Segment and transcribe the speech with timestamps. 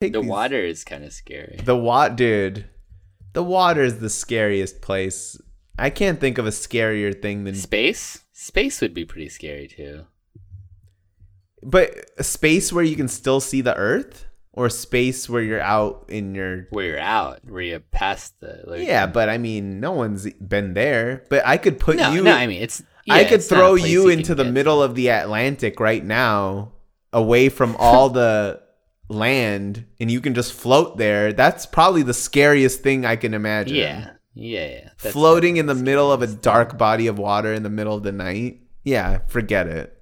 [0.00, 1.60] Take The these- water is kind of scary.
[1.62, 2.64] The wat, dude.
[3.34, 5.38] The water is the scariest place.
[5.78, 7.54] I can't think of a scarier thing than.
[7.54, 8.24] Space?
[8.32, 10.06] Space would be pretty scary too.
[11.62, 14.24] But a space where you can still see the Earth,
[14.54, 16.66] or a space where you're out in your.
[16.70, 18.62] Where you're out, where you're past the.
[18.66, 21.24] Like, Yeah, but I mean, no one's been there.
[21.28, 22.22] But I could put no, you.
[22.22, 22.32] no.
[22.32, 22.82] I mean, it's.
[23.08, 26.04] I could it's not a throw place you into the middle of the Atlantic right
[26.04, 26.72] now,
[27.12, 28.62] away from all the
[29.10, 31.32] land, and you can just float there.
[31.32, 33.76] That's probably the scariest thing I can imagine.
[33.76, 37.94] Yeah, yeah, floating in the middle of a dark body of water in the middle
[37.94, 38.60] of the night.
[38.84, 40.00] Yeah, forget it.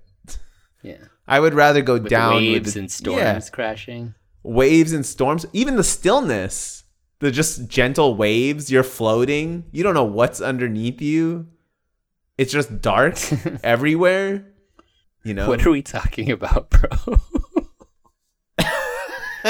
[0.82, 4.14] Yeah, I would rather go with down waves with the, and storms yeah, crashing.
[4.42, 5.46] waves and storms.
[5.52, 6.84] Even the stillness,
[7.18, 8.70] the just gentle waves.
[8.70, 9.64] You're floating.
[9.72, 11.48] You don't know what's underneath you.
[12.36, 13.18] It's just dark
[13.64, 14.52] everywhere.
[15.24, 15.48] You know.
[15.48, 17.16] What are we talking about, bro?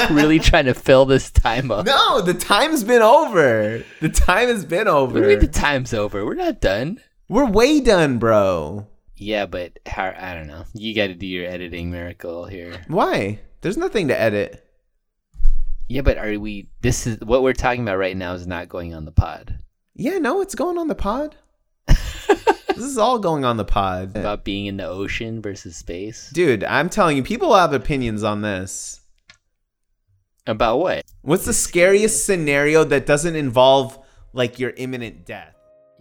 [0.11, 1.85] really trying to fill this time up.
[1.85, 3.83] no, the time's been over.
[4.01, 5.27] The time has been What do you over.
[5.27, 6.25] mean the time's over?
[6.25, 6.99] We're not done.
[7.27, 8.87] We're way done, bro.
[9.15, 10.63] Yeah, but how, I don't know.
[10.73, 12.81] You got to do your editing miracle here.
[12.87, 13.39] Why?
[13.61, 14.65] There's nothing to edit.
[15.89, 16.69] Yeah, but are we?
[16.81, 18.33] This is what we're talking about right now.
[18.33, 19.57] Is not going on the pod
[19.95, 21.35] Yeah, no, it's going on the pod.
[21.87, 24.15] this is all going on the pod.
[24.15, 26.29] about being in the ocean versus space.
[26.33, 28.98] Dude, I'm telling you, people have opinions on this.
[30.49, 31.05] About what?
[31.21, 33.99] What's the scariest scenario that doesn't involve
[34.33, 35.53] like your imminent death?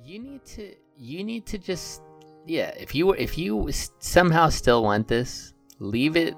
[0.03, 0.75] You need to.
[0.97, 2.01] You need to just.
[2.47, 6.35] Yeah, if you if you somehow still want this, leave it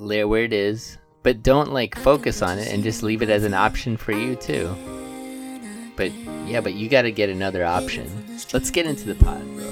[0.00, 3.44] there where it is, but don't like focus on it and just leave it as
[3.44, 4.74] an option for you too.
[5.94, 6.10] But
[6.46, 8.10] yeah, but you got to get another option.
[8.54, 9.66] Let's get into the pod, bro.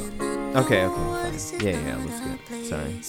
[0.61, 1.61] Okay, okay, fine.
[1.67, 2.36] Yeah, yeah, let's go.
[2.62, 3.01] Sorry.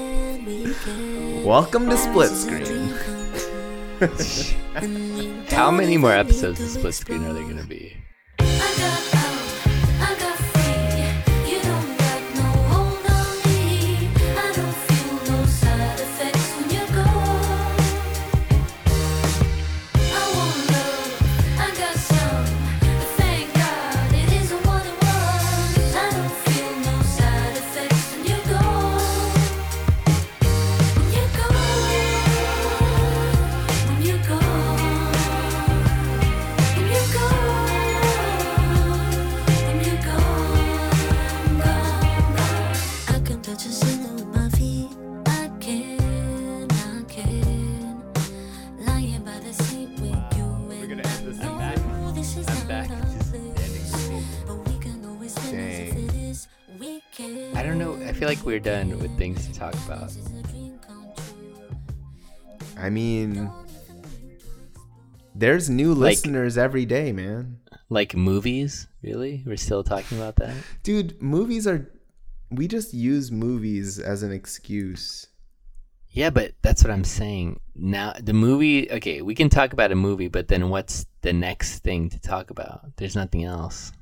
[0.50, 2.88] Welcome to Split Screen.
[5.48, 7.99] How many more episodes of Split Screen are there gonna be?
[58.60, 60.08] We're done with things to talk about.
[60.08, 61.76] This is a dream come true.
[62.76, 63.50] I mean,
[65.34, 67.58] there's new Like- listeners every day, man.
[67.88, 69.42] Like movies, really?
[69.46, 70.54] We're still talking about that?
[70.82, 71.90] Dude, movies are.
[72.50, 75.26] We just use movies as an excuse.
[76.08, 77.60] Yeah, but that's what I'm saying.
[77.76, 81.78] Now, the movie, okay, we can talk about a movie, but then what's the next
[81.80, 82.96] thing to talk about?
[82.96, 83.92] There's nothing else.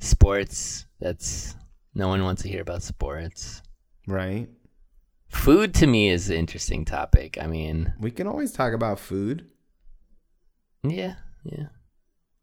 [0.00, 1.54] Sports, that's
[1.94, 3.62] no one wants to hear about sports.
[4.08, 4.48] Right?
[5.28, 7.36] Food to me is an interesting topic.
[7.40, 9.46] I mean, We can always talk about food.
[10.82, 11.14] yeah,
[11.44, 11.66] yeah.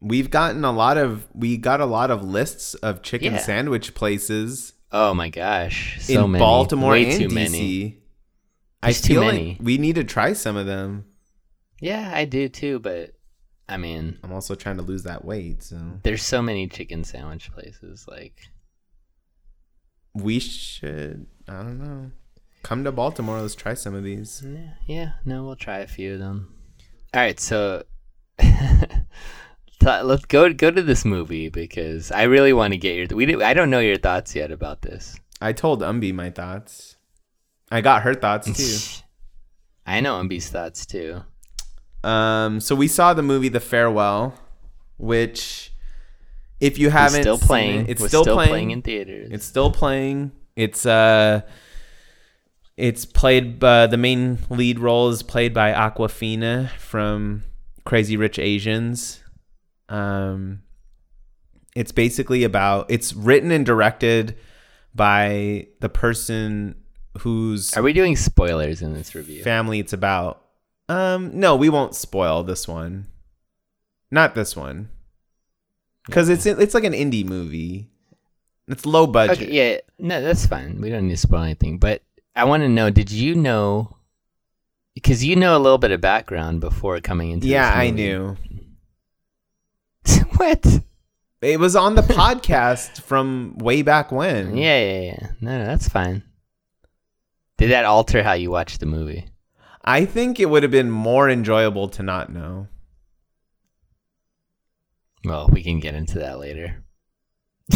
[0.02, 3.40] We've gotten a lot of we got a lot of lists of chicken Yeah.
[3.40, 6.40] sandwich places Oh my gosh, so in many.
[6.42, 7.34] Baltimore Way and too DC.
[7.34, 7.98] many.
[8.84, 9.50] I feel many.
[9.50, 11.06] like we need to try some of them.
[11.82, 13.16] Yeah, I do too, but
[13.68, 17.52] I mean, I'm also trying to lose that weight, so there's so many chicken sandwich
[17.52, 18.06] places.
[18.08, 18.48] Like,
[20.16, 21.28] we should.
[21.48, 22.12] I don't know.
[22.64, 23.42] Come to Baltimore.
[23.42, 24.44] Let's try some of these.
[24.44, 26.52] yeah, yeah, no, we'll try a few of them.
[27.14, 27.84] All right, so
[29.82, 33.08] let's go go to this movie because I really want to get your.
[33.16, 35.20] We did, I don't know your thoughts yet about this.
[35.42, 36.96] I told Umbi my thoughts.
[37.70, 38.52] I got her thoughts
[39.02, 39.04] too.
[39.86, 41.22] I know MB's thoughts too.
[42.04, 44.40] Um, so we saw the movie The Farewell,
[44.98, 45.74] which,
[46.60, 47.80] if you haven't, still seen playing.
[47.82, 48.50] it, it's We're still, playing.
[48.50, 49.30] playing in theaters.
[49.32, 50.32] It's still playing.
[50.56, 51.42] It's uh,
[52.78, 53.64] it's played.
[53.64, 57.44] Uh, the main lead role is played by Awkwafina from
[57.86, 59.22] Crazy Rich Asians.
[59.90, 60.62] Um,
[61.76, 62.90] it's basically about.
[62.90, 64.38] It's written and directed
[64.94, 66.76] by the person
[67.20, 67.76] who's.
[67.76, 69.44] Are we doing spoilers in this review?
[69.44, 70.42] family it's about.
[70.88, 73.08] Um, no, we won't spoil this one.
[74.12, 74.90] Not this one,
[76.06, 77.90] because it's it's like an indie movie.
[78.68, 79.44] It's low budget.
[79.44, 80.82] Okay, yeah, no, that's fine.
[80.82, 81.78] We don't need to spoil anything.
[81.78, 82.02] But
[82.36, 82.90] I want to know.
[82.90, 83.98] Did you know?
[84.96, 87.46] Because you know a little bit of background before coming into.
[87.46, 88.38] The Yeah, I knew.
[90.38, 90.66] what?
[91.42, 94.58] It was on the podcast from way back when.
[94.58, 95.28] Yeah, yeah, yeah.
[95.42, 96.24] No, no, that's fine.
[97.58, 99.28] Did that alter how you watched the movie?
[99.84, 102.68] I think it would have been more enjoyable to not know.
[105.26, 106.84] Well, we can get into that later.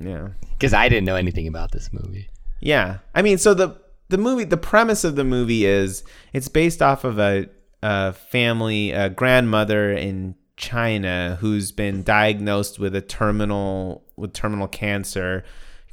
[0.00, 0.28] Yeah.
[0.52, 2.28] Because I didn't know anything about this movie.
[2.60, 2.98] Yeah.
[3.14, 7.02] I mean, so the the movie, the premise of the movie is it's based off
[7.04, 7.46] of a,
[7.82, 15.44] a family, a grandmother in China who's been diagnosed with a terminal with terminal cancer.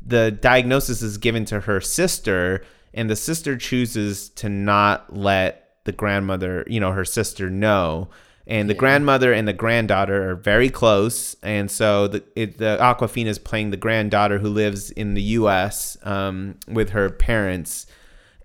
[0.06, 5.92] The diagnosis is given to her sister, and the sister chooses to not let the
[5.92, 8.10] grandmother, you know, her sister know.
[8.46, 13.28] And the grandmother and the granddaughter are very close, and so the it, the Awkwafina
[13.28, 15.96] is playing the granddaughter who lives in the U.S.
[16.04, 17.86] Um, with her parents,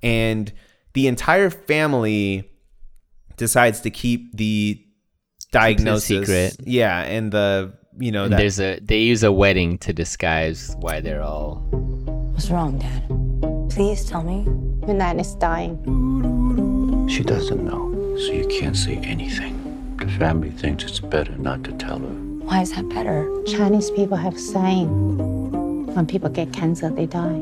[0.00, 0.52] and
[0.92, 2.48] the entire family
[3.36, 4.80] decides to keep the
[5.50, 6.56] diagnosis secret.
[6.64, 11.00] Yeah, and the you know that there's a they use a wedding to disguise why
[11.00, 11.56] they're all.
[12.34, 13.02] What's wrong, Dad?
[13.68, 14.44] Please tell me.
[14.86, 15.76] Minan is dying.
[17.08, 19.57] She doesn't know, so you can't say anything
[20.07, 22.15] The family thinks it's better not to tell her.
[22.43, 23.27] Why is that better?
[23.45, 24.89] Chinese people have saying
[25.93, 27.39] when people get cancer, they die.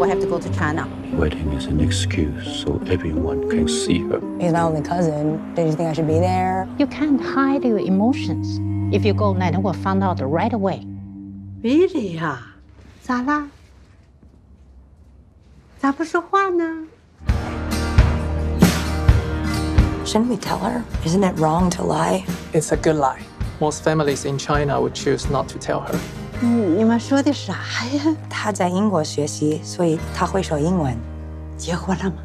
[0.00, 0.88] We have to go to China.
[1.12, 4.20] Wedding is an excuse so everyone can see her.
[4.40, 5.54] He's my only cousin.
[5.54, 6.66] Did you think I should be there?
[6.78, 8.58] You can't hide your emotions.
[8.94, 10.86] If you go, Nana will find out right away.
[11.62, 12.56] Really 呀、
[13.02, 13.50] 咋啦？
[15.78, 16.86] 咋不说话呢？
[20.04, 20.82] Shouldn't we tell her?
[21.04, 22.24] Isn't it wrong to lie?
[22.52, 23.20] It's a good lie.
[23.60, 25.98] Most families in China would choose not to tell her.
[26.42, 27.52] 嗯，你们说的啥
[27.92, 28.16] 呀？
[28.28, 30.96] 他在英国学习，所以他会说英文。
[31.56, 32.16] 结婚了吗？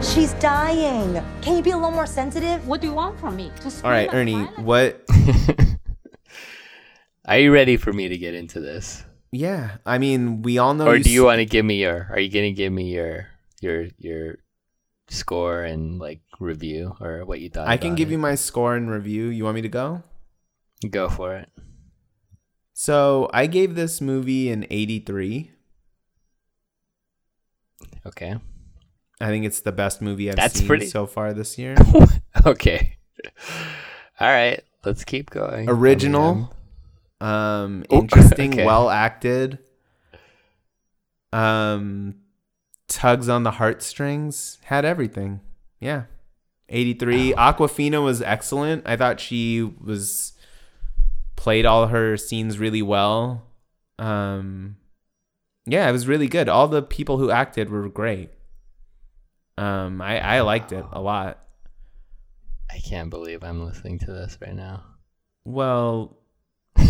[0.00, 1.20] She's dying.
[1.42, 2.60] Can you be a little more sensitive?
[2.66, 3.50] What do you want from me?
[3.62, 4.94] To All right, Ernie, what?
[7.24, 9.04] Are you ready for me to get into this,
[9.35, 10.85] Yeah, I mean, we all know.
[10.87, 12.07] or do you s- want to give me your?
[12.11, 13.29] Are you gonna give me your
[13.61, 14.37] your your
[15.09, 17.67] score and like review or what you thought?
[17.67, 18.11] I can give it?
[18.11, 19.25] you my score and review.
[19.29, 20.03] You want me to go?
[20.87, 21.49] Go for it.
[22.73, 25.49] So I gave this movie an 83.
[28.05, 28.35] Okay.
[29.21, 31.75] I think it's the best movie I've That's seen pretty- so far this year.
[32.45, 32.97] okay.
[34.19, 34.61] All right.
[34.85, 35.69] Let's keep going.
[35.69, 36.53] Original,
[37.23, 38.65] um, interesting, okay.
[38.65, 39.59] well acted,
[41.31, 42.15] um,
[42.87, 45.39] tugs on the heartstrings, had everything.
[45.79, 46.03] Yeah,
[46.69, 47.33] 83.
[47.33, 48.83] Awkwafina was excellent.
[48.85, 50.33] I thought she was
[51.35, 53.47] played all her scenes really well.
[53.99, 54.77] Um,
[55.65, 56.49] yeah, it was really good.
[56.49, 58.31] All the people who acted were great.
[59.57, 61.39] Um, I I liked it a lot.
[62.71, 64.83] I can't believe I'm listening to this right now.
[65.45, 66.17] Well,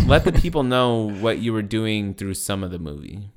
[0.06, 3.30] let the people know what you were doing through some of the movie.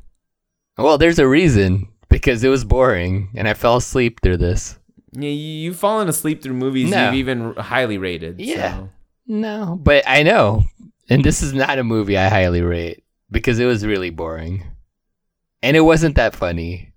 [0.77, 4.77] Well, there's a reason because it was boring and I fell asleep through this.
[5.13, 5.29] Yeah, you,
[5.63, 7.05] you've fallen asleep through movies No.
[7.05, 8.39] you've even highly rated.
[8.39, 8.77] Yeah.
[8.77, 8.89] so.
[9.27, 10.63] No, but I know.
[11.09, 14.63] And this is not a movie I highly rate because it was really boring.
[15.63, 16.93] And it wasn't that funny.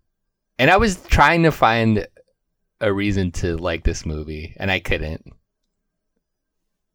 [0.58, 2.06] And I was trying to find
[2.80, 5.24] a reason to like this movie and I couldn't.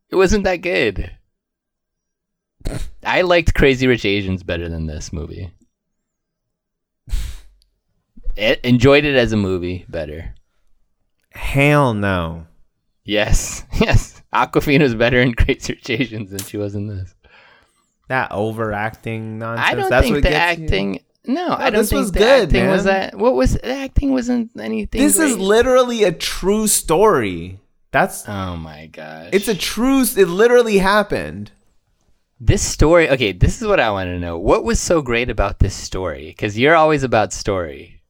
[0.10, 1.12] It wasn't that good.
[3.06, 5.52] I liked Crazy Rich Asians better than this movie.
[8.38, 10.36] It, enjoyed it as a movie better.
[11.30, 12.48] Hell no.
[13.06, 14.22] Yes, yes.
[14.34, 17.16] Awkwafina's better in Crazy Rich Asians than she was in this.
[18.10, 19.70] That overacting nonsense.
[19.70, 20.66] I don't that's think what the gets you?
[20.66, 21.00] acting.
[21.28, 22.94] No, I don't this think was the good, acting was man.
[23.12, 23.18] that.
[23.18, 24.12] What was the acting?
[24.12, 25.02] Wasn't anything.
[25.02, 27.60] This is literally a true story.
[27.92, 29.30] That's Oh my gosh!
[29.32, 30.02] it's a true.
[30.02, 31.52] It literally happened.
[32.40, 33.10] This story.
[33.10, 34.38] Okay, this is what I want to know.
[34.38, 36.28] What was so great about this story?
[36.28, 38.02] Because you're always about story.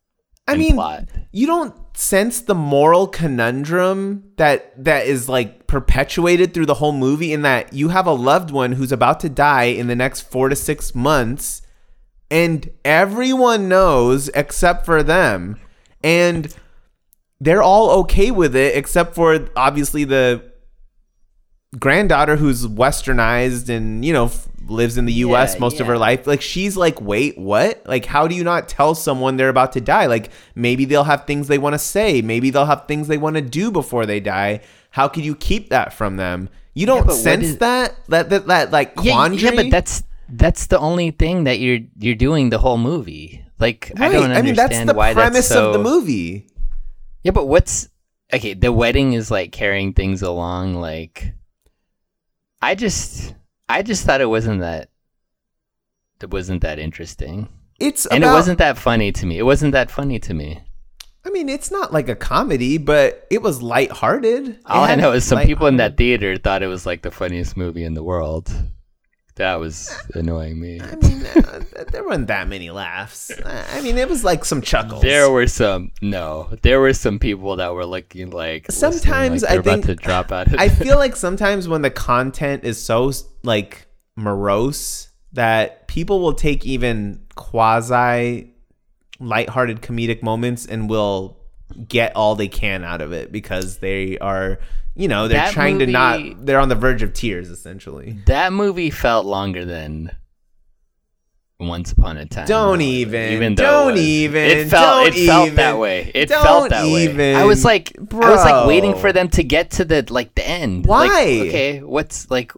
[0.47, 1.07] I mean, plot.
[1.31, 7.33] you don't sense the moral conundrum that that is like perpetuated through the whole movie
[7.33, 10.49] in that you have a loved one who's about to die in the next 4
[10.49, 11.61] to 6 months
[12.29, 15.57] and everyone knows except for them
[16.03, 16.53] and
[17.39, 20.51] they're all okay with it except for obviously the
[21.79, 25.97] granddaughter who's westernized and you know f- lives in the US Yeah, most of her
[25.97, 29.73] life like she's like wait what like how do you not tell someone they're about
[29.73, 33.07] to die like maybe they'll have things they want to say maybe they'll have things
[33.07, 36.85] they want to do before they die how could you keep that from them You
[36.87, 39.41] don't but what sense is- that that that that like quandary.
[39.43, 43.45] yeah, but that's that's the only thing that you're you're doing the whole movie.
[43.59, 45.67] Like I don't understand I mean, that's the why premise that's so...
[45.67, 46.47] of the movie.
[47.21, 47.87] Yeah, but what's
[48.33, 48.55] okay?
[48.55, 50.81] The wedding is like carrying things along.
[50.81, 51.34] Like,
[52.65, 53.35] I just,
[53.69, 54.89] I just thought it wasn't that.
[56.19, 57.47] It wasn't that interesting,
[57.79, 59.37] It's and about, it wasn't that funny to me.
[59.37, 60.61] It wasn't that funny to me.
[61.23, 64.59] I mean, it's not like a comedy, but it was lighthearted.
[64.65, 67.11] All It I know is some people in that theater thought it was like the
[67.11, 68.51] funniest movie in the world.
[69.35, 70.79] That was annoying me.
[70.79, 73.31] I mean, uh, there weren't that many laughs.
[73.45, 75.01] I mean, it was like some chuckles.
[75.01, 76.49] There were some no.
[76.61, 80.47] There were some people that were looking like Sometimes like I think to drop out.
[80.47, 83.11] Of I feel like sometimes when the content is so
[83.43, 88.53] like morose that people will take even quasi
[89.19, 91.37] lighthearted comedic moments and will
[91.87, 94.59] get all they can out of it because they are,
[94.95, 98.17] you know, they're That trying to not they're on the verge of tears essentially.
[98.27, 100.11] That movie felt longer than
[101.59, 102.47] Once Upon a Time.
[102.47, 103.33] Don't even.
[103.33, 104.43] Even don't was- even.
[104.43, 105.07] It felt.
[105.07, 105.55] it felt even.
[105.57, 106.11] that way.
[106.13, 107.35] It felt that way.
[107.35, 110.47] I was like, I was like waiting for them to get to the like the
[110.47, 110.85] end.
[110.85, 111.07] Why?
[111.07, 112.51] Like, okay, what's like?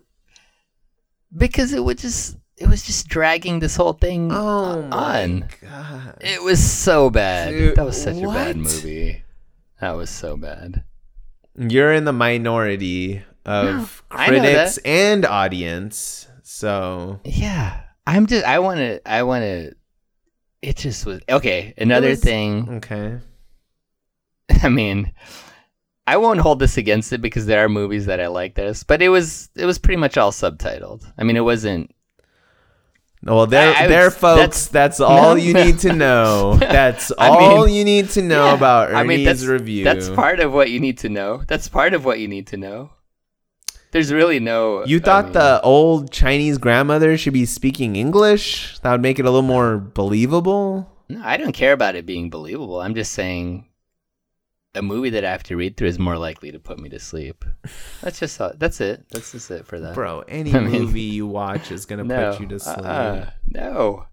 [1.35, 2.37] Because it would just.
[2.59, 5.49] It was just dragging this whole thing Oh my on.
[5.61, 6.17] god.
[6.21, 7.51] It was so bad.
[7.51, 9.21] Dude, that was such a bad movie.
[9.79, 10.83] That was so bad.
[11.57, 16.27] You're in the minority of oh, I critics and audience.
[16.43, 18.45] So Yeah, I'm just.
[18.45, 19.01] I want to.
[19.09, 19.73] I want to.
[20.61, 21.73] It just was okay.
[21.77, 22.69] Another was- thing.
[22.77, 23.19] okay.
[24.63, 25.11] I mean,
[26.05, 29.01] I won't hold this against it because there are movies that I like this, but
[29.01, 31.03] it was it was pretty much all subtitled.
[31.17, 31.91] I mean, it wasn't.
[33.23, 34.39] Well, there, I- I there, folks.
[34.41, 35.63] That's, that's- all no, you no.
[35.65, 36.55] need to know.
[36.59, 39.83] That's I all mean, you need to know Yeah, about Ernie's I mean, that's, review.
[39.83, 41.43] That's part of what you need to know.
[41.47, 42.91] That's part of what you need to know.
[43.91, 44.85] There's really no.
[44.85, 48.77] You thought mean, the old Chinese grandmother should be speaking English?
[48.79, 50.91] That would make it a little more believable.
[51.09, 52.81] No, I don't care about it being believable.
[52.81, 53.65] I'm just saying,
[54.77, 56.99] a movie that I have to read through is more likely to put me to
[56.99, 57.43] sleep.
[58.01, 59.05] That's just all- that's it.
[59.11, 59.95] That's just it for that.
[59.95, 62.59] Bro, any I mean- movie you watch is going to no, put you to uh-uh.
[62.75, 62.85] sleep.
[62.85, 64.05] uh-uh, no.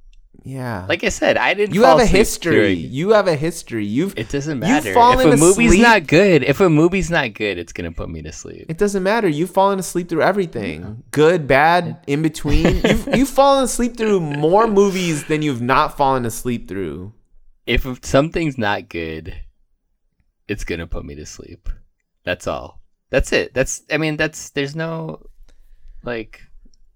[0.42, 0.87] yeah.
[0.88, 1.75] Like I said, I didn't.
[1.75, 2.54] you have a history.
[2.54, 3.87] during- You have a history.
[3.87, 4.88] You've It doesn't matter.
[4.88, 7.92] You've fallen If a movie's asleep- not good, if a movie's not good, it's gonna
[7.92, 8.66] put me to sleep.
[8.68, 9.28] It doesn't matter.
[9.28, 11.02] You've fallen asleep through everything.
[11.12, 12.66] Good, bad, in between.
[12.85, 17.12] You've, you've fallen asleep through more movies than you've not fallen asleep through.
[17.66, 19.35] If something's not good,
[20.49, 21.69] it's gonna put me to sleep.
[22.25, 22.81] That's all.
[23.11, 23.55] That's it.
[23.55, 23.83] That's.
[23.91, 24.51] I mean, that's.
[24.51, 25.27] There's no,
[26.03, 26.41] like,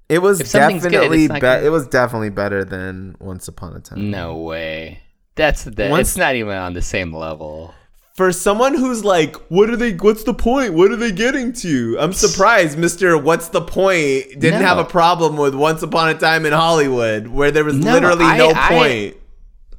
[0.09, 1.65] It was good, definitely not be- good.
[1.65, 4.11] it was definitely better than Once Upon a Time.
[4.11, 5.01] no way.
[5.37, 5.89] That's the.
[5.89, 7.75] Once- it's not even on the same level.
[8.17, 10.75] For someone who's like, what are they what's the point?
[10.75, 11.97] What are they getting to?
[12.01, 13.23] I'm surprised Mr.
[13.23, 14.67] What's the point didn't No.
[14.67, 18.25] have a problem with Once Upon a Time in Hollywood where there was No, literally
[18.25, 19.17] I- no I- point.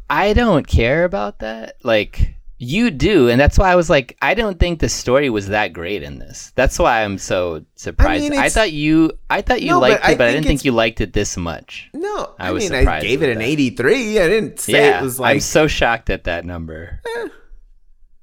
[0.10, 1.76] I don't care about that.
[1.84, 5.48] Like you do, and that's why I was like, I don't think the story was
[5.48, 6.51] that great in this.
[6.56, 8.20] That's why I'm so surprised.
[8.25, 10.44] I, mean, it's- thought you, I thought you No, liked I it, but I think
[10.44, 11.89] didn't think you liked it this much.
[11.94, 13.46] No, I, I was mean I gave it an that.
[13.46, 14.20] 83.
[14.20, 15.36] I didn't say yeah, it was like.
[15.36, 17.01] I'm so shocked at that number.
[17.06, 17.28] Eh,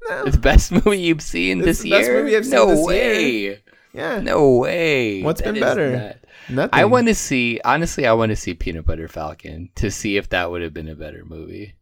[0.09, 0.23] no.
[0.27, 2.23] It's the best movie you've seen It's this the best year.
[2.23, 3.31] movie I've seen no this way.
[3.31, 3.59] year.
[3.95, 4.21] yeah.
[4.21, 5.23] No way.
[5.23, 5.97] What's been That is better?
[5.97, 6.17] not-
[6.49, 6.71] Nothing.
[6.75, 7.61] I want to see.
[7.65, 10.89] Honestly, I want to see Peanut Butter Falcon to see if that would have been
[10.89, 11.75] a better movie.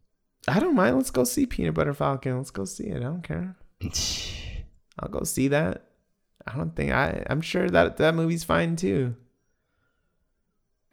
[0.47, 0.95] I don't mind.
[0.95, 2.37] Let's go see Peanut Butter Falcon.
[2.37, 2.97] Let's go see it.
[2.97, 3.55] I don't care.
[4.99, 5.83] I'll go see that.
[6.47, 7.25] I don't think I.
[7.29, 9.15] I'm sure that that movie's fine too.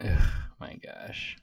[0.00, 0.18] Ugh,
[0.61, 1.37] my gosh.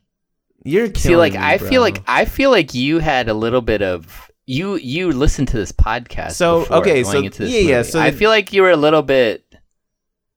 [0.63, 1.69] You're killing See, like me, I bro.
[1.69, 4.75] feel like I feel like you had a little bit of you.
[4.75, 6.31] You listened to this podcast.
[6.31, 9.45] So, okay, so- yeah, yeah, so I feel like you were a little bit.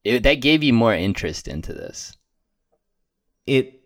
[0.05, 2.17] It, that gave you more interest into this.
[3.47, 3.81] it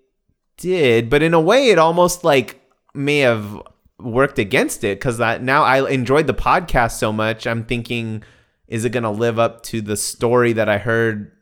[0.56, 2.60] did, but in a way, it almost like
[2.94, 3.60] may have
[3.98, 7.46] worked against it because that now I enjoyed the podcast so much.
[7.46, 8.22] I'm thinking,
[8.68, 11.32] is it gonna live up to the story that I heard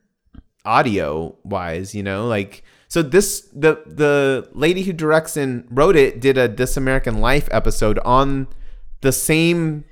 [0.65, 1.95] audio wise?
[1.95, 6.49] You know, like so this the the lady who directs and wrote it did a
[6.49, 8.47] This American Life episode on
[9.01, 9.85] the same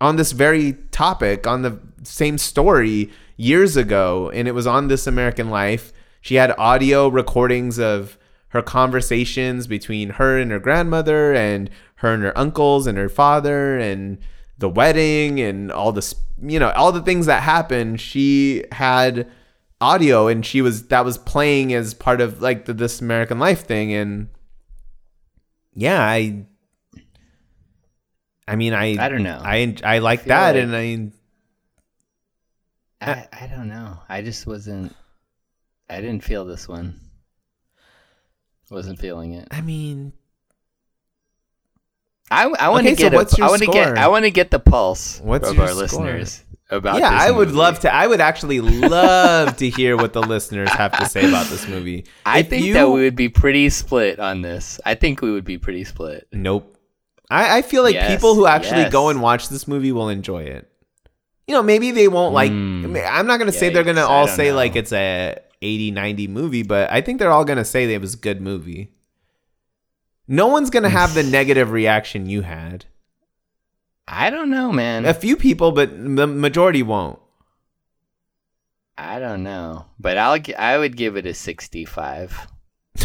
[0.00, 5.06] on this very topic on the same story years ago and it was on this
[5.06, 11.70] american life she had audio recordings of her conversations between her and her grandmother and
[12.00, 14.18] her and her uncles and her father and
[14.58, 19.26] the wedding and all this you know all the things that happened she had
[19.80, 23.64] audio and she was that was playing as part of like the this american life
[23.66, 24.28] thing and
[25.74, 26.44] yeah i
[28.48, 29.40] I mean, I I don't know.
[29.40, 31.12] I I like feel that, like- and
[33.00, 33.96] I I, I don't know.
[34.08, 34.92] I just wasn't.
[35.88, 36.98] I didn't feel this one.
[38.68, 39.46] Wasn't feeling it.
[39.52, 40.12] I mean,
[42.30, 43.16] I, I want Okay, to so get.
[43.16, 43.98] what's a, your I want to get.
[43.98, 45.80] I want to get the pulse What's of our score?
[45.82, 46.98] listeners about.
[47.00, 47.58] yeah, this I would movie.
[47.58, 47.92] love to.
[47.92, 52.04] I would actually love to hear what the listeners have to say about this movie.
[52.24, 54.78] I If think you- that we would be pretty split on this.
[54.86, 56.28] I think we would be pretty split.
[56.32, 56.76] Nope.
[57.28, 60.42] I, I feel like Yes, people who actually go and watch this movie will enjoy
[60.44, 60.66] it.
[61.46, 62.52] You know, maybe they won't like.
[62.52, 63.04] Mm.
[63.10, 66.90] I'm not gonna say they're gonna all say like it's a 80, 90 movie, but
[66.92, 68.92] I think they're all gonna say that it was a good movie.
[70.32, 70.92] No one's gonna mm.
[70.92, 72.84] have the negative reaction you had.
[74.06, 75.04] I don't know, man.
[75.04, 77.18] A few people, but the majority won't.
[78.96, 80.38] I don't know, but I'll.
[80.38, 82.46] gi- I would give it a sixty-five.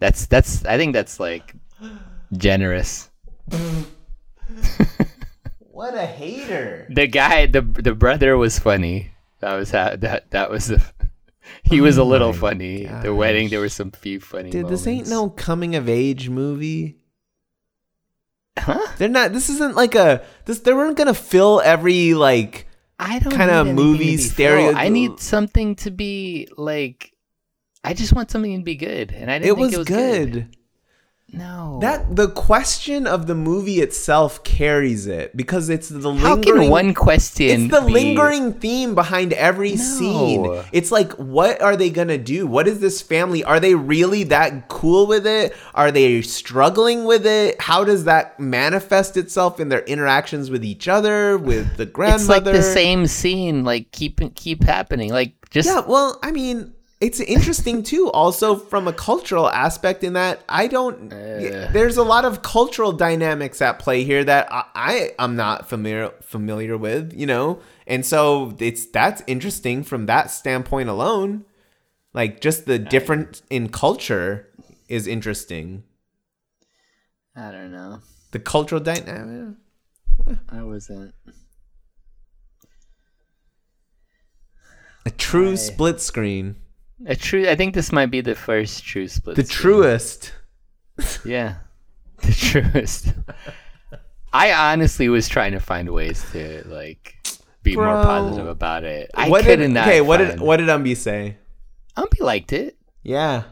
[0.00, 0.64] that's that's.
[0.64, 1.54] I think that's like
[2.32, 3.10] generous.
[5.78, 6.88] What a hater!
[6.90, 9.12] The guy, the the brother was funny.
[9.38, 10.66] That was how that that was.
[10.66, 10.82] The,
[11.62, 12.86] he was a little Oh funny.
[12.86, 14.50] The wedding, there were some few funny.
[14.50, 16.96] Dude, this ain't no coming of age movie.
[18.58, 18.86] Huh?
[18.98, 19.32] They're not.
[19.32, 20.22] This isn't like a.
[20.44, 22.66] This they weren't gonna fill every like.
[22.98, 27.12] I don't kinda movie to be stereo- I need something to be like.
[27.84, 29.86] I just want something to be good, and I didn't It think was, it was
[29.86, 30.32] good.
[30.32, 30.56] good.
[31.30, 36.60] No, That the question of the movie itself carries it because it's the how lingering.
[36.62, 37.68] can one question?
[37.68, 40.62] it's the be- lingering theme behind every scene.
[40.72, 42.46] It's like, what are they gonna do?
[42.46, 43.44] What is this family?
[43.44, 45.54] Are they really that cool with it?
[45.74, 47.60] Are they struggling with it?
[47.60, 52.20] How does that manifest itself in their interactions with each other, with the grandmother?
[52.22, 55.12] It's like the same scene, like keep keep happening.
[55.12, 60.14] Like just Yeah, well, I mean, it's interesting too, also from a cultural aspect, in
[60.14, 61.12] that I don't.
[61.12, 61.70] Uh.
[61.72, 66.10] there's a lot of cultural dynamics at play here that I, I am not familiar
[66.20, 71.44] familiar with, you know, and so it's that's interesting from that standpoint alone.
[72.14, 74.48] Like just the difference in culture
[74.88, 75.84] is interesting.
[77.36, 78.00] I don't know.
[78.32, 79.54] The cultural dynamic.
[80.48, 81.14] I wasn't.
[85.06, 86.56] A true I- split screen.
[87.06, 87.48] A true.
[87.48, 89.36] I think this might be the first true split.
[89.36, 89.74] The screen.
[89.74, 90.32] truest.
[91.24, 91.58] Yeah,
[92.22, 93.12] the truest.
[94.32, 97.14] I honestly was trying to find ways to like
[97.62, 99.10] be more positive about it.
[99.14, 99.86] I what could did not.
[99.86, 100.00] okay?
[100.00, 101.36] What did what did Umby say?
[101.96, 102.76] Umby liked it.
[103.04, 103.44] Yeah.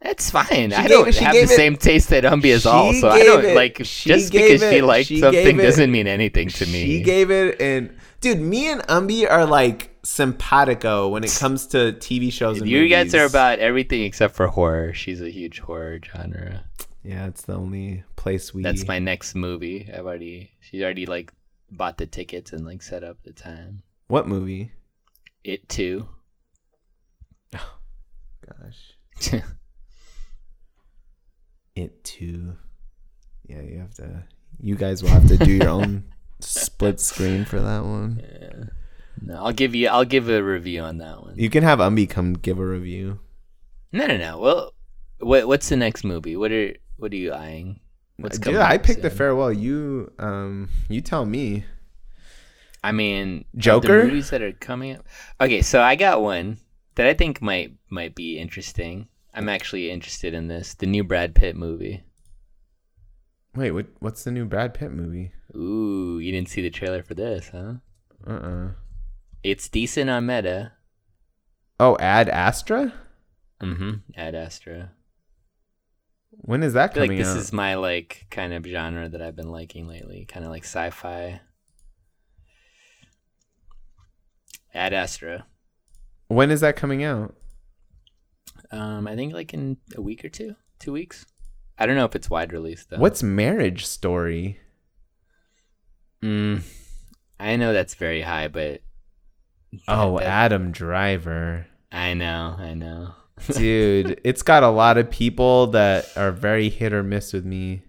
[0.00, 0.70] That's fine.
[0.70, 3.08] She I don't it- she have the it- same taste that Umby is all, so
[3.08, 6.48] I don't it- like just gave because she liked she something it- doesn't mean anything
[6.48, 6.84] to me.
[6.84, 11.92] She gave it and dude, me and Umby are like simpatico when it comes to
[11.94, 14.92] TV shows and you guys are about everything except for horror.
[14.92, 16.64] She's a huge horror genre.
[17.04, 19.88] Yeah, it's the only place we That's my next movie.
[19.92, 21.32] I've already she's already like
[21.70, 23.82] bought the tickets and like set up the time.
[24.08, 24.72] What movie?
[25.44, 26.08] It too.
[27.54, 27.78] Oh,
[28.46, 29.42] Gosh.
[31.74, 32.56] It too.
[33.48, 34.24] Yeah, you have to
[34.60, 36.04] you guys will have to do your own
[36.40, 38.22] split screen for that one.
[38.22, 38.64] yeah.
[39.24, 39.88] No, I'll give you.
[39.88, 41.34] I'll give a review on that one.
[41.36, 43.20] You can have Umby come give a review.
[43.92, 44.38] No, no, no.
[44.38, 44.74] Well,
[45.20, 46.36] what what's the next movie?
[46.36, 47.80] What are what are you eyeing?
[48.16, 49.52] What's Dude, coming I picked the farewell.
[49.52, 51.64] You um you tell me.
[52.84, 53.98] I mean, Joker?
[53.98, 55.06] The movies that are coming up.
[55.40, 56.58] Okay, so I got one
[56.96, 59.08] that I think might might be interesting.
[59.34, 60.74] I'm actually interested in this.
[60.74, 62.02] The new Brad Pitt movie.
[63.54, 65.32] Wait, what what's the new Brad Pitt movie?
[65.54, 67.74] Ooh, you didn't see the trailer for this, huh?
[68.26, 68.70] Uh-uh.
[69.42, 70.72] It's decent on Meta.
[71.80, 72.92] Oh, Ad Astra?
[73.60, 73.92] Mm-hmm.
[74.16, 74.92] Ad Astra.
[76.30, 77.36] When is that feel like this out?
[77.36, 81.40] is my like kind of genre that I've been liking lately, kind of like sci-fi.
[84.74, 85.46] Ad Astra.
[86.28, 87.34] When is that coming out?
[88.70, 91.26] Um, I think like in a week or two, two weeks.
[91.78, 92.98] I don't know if it's wide release though.
[92.98, 94.58] What's Marriage Story?
[96.22, 96.62] Mm,
[97.38, 98.80] I know that's very high, but
[99.88, 101.66] Oh, Adam Driver.
[101.90, 103.14] I know, I know.
[103.52, 107.82] Dude, it's got a lot of people that are very hit or miss with me.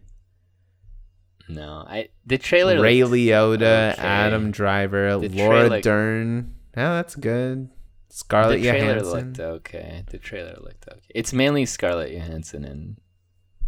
[1.49, 2.81] No, I the trailer.
[2.81, 4.01] Ray Liotta, okay.
[4.01, 6.55] Adam Driver, The Laura trailer- Dern.
[6.75, 7.69] Oh, that's good.
[8.09, 10.03] The Scarlett trailer Johansson, looked okay.
[10.09, 11.01] The trailer looked okay.
[11.09, 12.97] It's mainly Scarlett Johansson and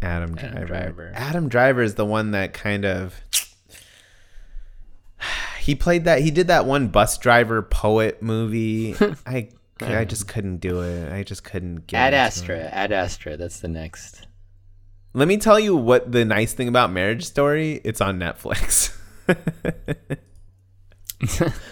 [0.01, 0.65] Adam Adam Driver.
[0.65, 1.12] Driver.
[1.15, 3.13] Adam Driver is the one that kind of
[5.65, 6.21] he played that.
[6.21, 8.95] He did that one bus driver poet movie.
[9.25, 9.49] I
[9.82, 11.12] I just couldn't do it.
[11.12, 12.58] I just couldn't get Ad Astra.
[12.58, 12.69] it.
[12.71, 13.36] Ad Astra.
[13.36, 14.28] That's the next.
[15.13, 17.82] Let me tell you what the nice thing about Marriage Story.
[17.84, 18.95] It's on Netflix.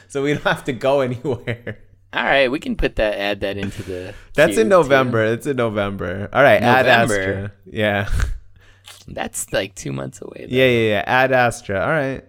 [0.08, 1.78] so we don't have to go anywhere.
[2.14, 4.16] All right, we can put that, add that into the.
[4.34, 4.70] That's in too.
[4.70, 5.24] November.
[5.26, 6.30] It's in November.
[6.34, 7.52] All right, Ad Astra.
[7.66, 8.10] Yeah.
[9.08, 10.48] That's like two months away.
[10.50, 10.56] though.
[10.56, 11.04] Yeah, yeah, yeah.
[11.06, 11.80] Ad Astra.
[11.80, 12.26] All right.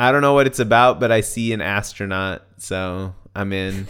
[0.00, 3.86] I don't know what it's about, but I see an astronaut, so I'm in.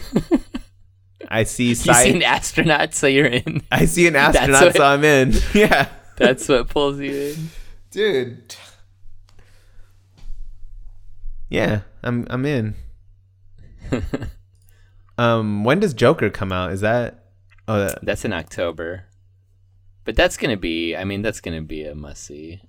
[1.29, 3.61] I see You see an astronaut, so you're in.
[3.71, 5.33] I see an astronaut, what- so I'm in.
[5.53, 5.87] Yeah.
[6.17, 7.49] That's what pulls you in.
[7.91, 8.55] Dude.
[11.49, 12.75] Yeah, I'm I'm in.
[15.17, 16.71] um when does Joker come out?
[16.71, 17.25] Is that
[17.67, 19.05] Oh, that, That's in October,
[20.03, 20.93] but that's gonna be.
[20.95, 22.61] I mean, that's gonna be a must see.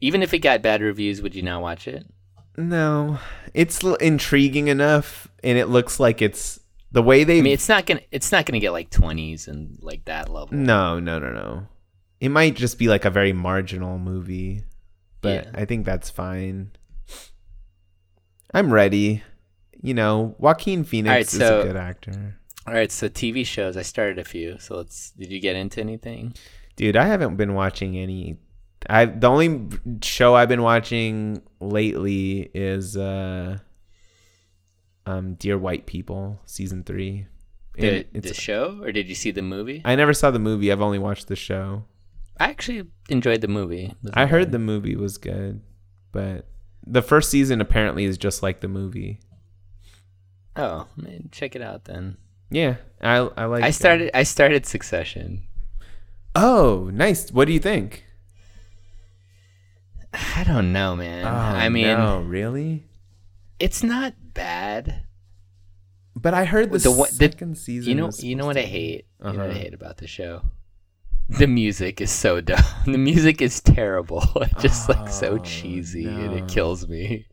[0.00, 2.06] Even if it got bad reviews, would you not watch it?
[2.56, 3.18] no.
[3.54, 6.60] It's l- intriguing enough and it looks like it's
[6.92, 8.00] the way they I mean, it's not gonna.
[8.12, 10.56] It's not gonna get like twenties and like that level.
[10.56, 11.66] No, no, no, no.
[12.20, 14.64] It might just be like a very marginal movie,
[15.20, 15.50] but Yeah.
[15.54, 16.72] I think that's fine.
[18.54, 19.22] I'm ready.
[19.80, 22.36] You know, Joaquin Phoenix Alright, is so- a good actor.
[22.66, 23.76] All right, so TV shows.
[23.78, 24.58] I started a few.
[24.58, 25.10] So let's.
[25.12, 26.34] Did you get into anything?
[26.76, 28.36] Dude, I haven't been watching any.
[28.88, 29.68] I the only
[30.02, 33.58] show I've been watching lately is uh,
[35.06, 37.26] um, Dear White People season three.
[37.74, 39.82] The, And the show, or did you see the movie?
[39.84, 40.72] I, never saw the movie.
[40.72, 41.84] I've only watched the show.
[42.40, 43.94] I actually enjoyed the movie.
[44.04, 44.52] It I heard good.
[44.52, 45.60] the movie was good,
[46.10, 46.46] but
[46.84, 49.20] the first season apparently is just like the movie.
[50.56, 52.16] Oh, man, check it out then.
[52.50, 53.62] Yeah, I I like.
[53.62, 53.72] I it.
[53.74, 54.10] started.
[54.12, 55.42] I started Succession.
[56.34, 57.30] Oh, nice.
[57.30, 58.04] What do you think?
[60.12, 61.24] I don't know, man.
[61.26, 62.84] Oh, I mean, no, really?
[63.58, 65.02] it's not bad.
[66.16, 67.88] But I heard the, The one- the- second season.
[67.90, 69.06] You know, you know what I hate.
[69.24, 69.58] You know what I Uh-huh.
[69.58, 70.42] hate about the show.
[71.28, 72.64] The music is so dumb.
[72.86, 74.24] The music is terrible.
[74.40, 77.26] It's just like so Oh, cheesy, and it kills me.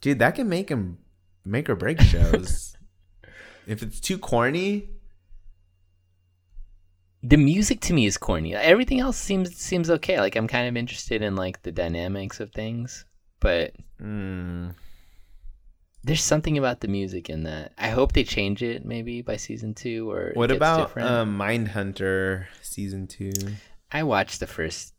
[0.00, 0.98] Dude, that can make him
[1.44, 2.76] make or break shows.
[3.66, 4.90] if it's too corny,
[7.26, 8.54] The music to me is corny.
[8.54, 10.20] Everything else seems seems okay.
[10.20, 13.06] Like I'm kind of interested in like the dynamics of things,
[13.40, 14.74] but mm,
[16.04, 17.72] there's something about the music in that.
[17.78, 21.08] I hope they change it maybe by season two or what about different.
[21.08, 23.32] um, Mindhunter season two?
[23.90, 24.92] I watched the first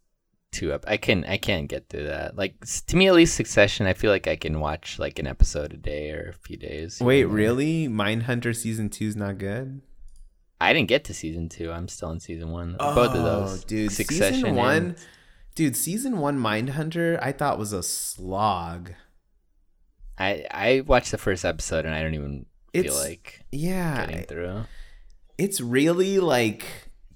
[0.52, 0.84] two up.
[0.88, 2.36] I can I can't get through that.
[2.36, 2.56] Like
[2.88, 5.78] to me at least Succession, I feel like I can watch like an episode a
[5.78, 7.00] day or a few days.
[7.00, 7.34] Wait, know?
[7.34, 7.88] really?
[7.88, 9.82] Mindhunter season two is not good.
[10.62, 11.72] I didn't get to season two.
[11.72, 12.76] I'm still in season one.
[12.80, 13.92] Both of those, Oh, dude.
[13.92, 14.96] Succession season and- one,
[15.56, 15.76] dude.
[15.76, 18.92] Season one Mindhunter, I thought was a slog.
[20.18, 24.24] I I watched the first episode and I don't even feel It's- like Yeah, getting
[24.24, 24.62] through.
[25.38, 26.66] it's really like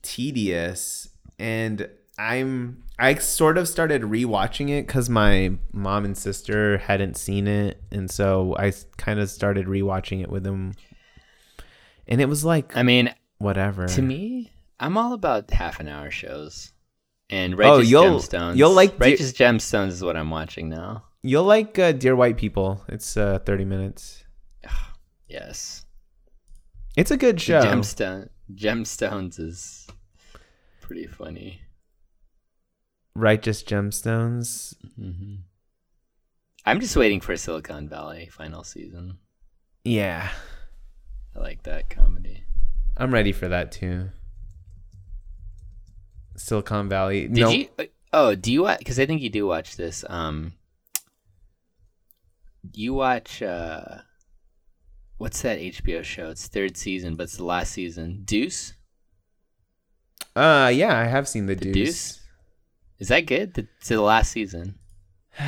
[0.01, 7.15] tedious and i'm i sort of started rewatching it because my mom and sister hadn't
[7.17, 10.73] seen it and so i kind of started rewatching it with them
[12.07, 16.11] and it was like I mean, whatever to me, I'm all about half an hour
[16.11, 16.71] shows.
[17.31, 18.57] And Oh, Righteous you'll- Gemstones.
[18.57, 21.03] you'll like Righteous Gemstones is what I'm watching now.
[21.21, 24.23] you'll like uh, dear white people it's uh 30 minutes
[25.27, 25.85] Yes.
[26.95, 29.87] it's a good The show Gemstone Gemstones is
[30.81, 31.61] pretty funny.
[33.15, 35.35] righteous gemstones hmm
[36.65, 39.17] I'm just waiting for Silicon Valley final season.
[39.83, 40.29] yeah
[41.35, 42.43] I like that comedy.
[42.99, 44.09] I'm ready for that too
[46.35, 47.67] silicon valley Did no you?
[48.11, 48.79] Oh, do you watch?
[48.79, 50.03] Because I think you do watch this.
[50.09, 50.53] Um,
[52.73, 53.41] you watch.
[53.43, 53.99] uh
[55.17, 56.29] What's that HBO show?
[56.29, 58.21] It's third season, but it's the last season.
[58.25, 58.73] Deuce.
[60.35, 61.73] uh yeah i have seen the, The deuce.
[61.73, 62.19] Deuce?
[62.99, 63.53] Is that good?
[63.53, 64.79] The, to the last season.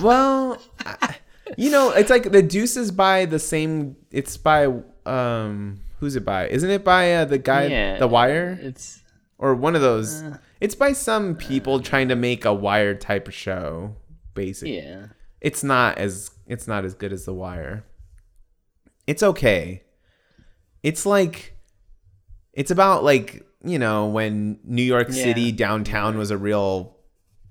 [0.00, 1.16] well, I-
[1.56, 3.96] you know, it's like the Deuce is by the same.
[4.10, 4.66] It's by
[5.08, 6.48] um, who's it by?
[6.48, 9.00] Isn't it by uh, the guy, Yeah, The Wire, It's
[9.38, 10.22] or one of those?
[10.22, 10.38] Uh.
[10.60, 13.96] it's by some people trying to make a Wire type of show.
[14.34, 15.06] Basically, yeah.
[15.40, 17.84] it's not as it's not as good as The Wire.
[19.06, 19.82] It's okay.
[20.82, 21.56] It's like
[22.52, 25.24] it's about like you know when New York Yeah.
[25.24, 26.96] City downtown was a real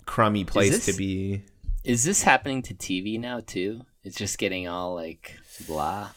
[0.05, 1.43] crummy place to be.
[1.83, 3.81] Is this happening to TV now too?
[4.03, 6.09] It's just getting all like blah.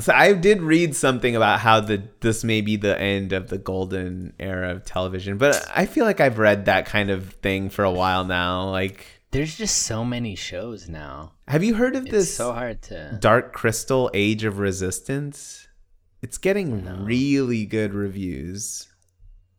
[0.00, 3.58] So I did read something about how the this may be the end of the
[3.58, 7.84] golden era of television, but I feel like I've read that kind of thing for
[7.84, 8.70] a while now.
[8.70, 11.32] Like, There's just so many shows now.
[11.48, 13.18] have you heard of It's this so hard to.
[13.20, 15.68] Dark Crystal Age of Resistance?
[16.22, 18.88] It's getting really good reviews.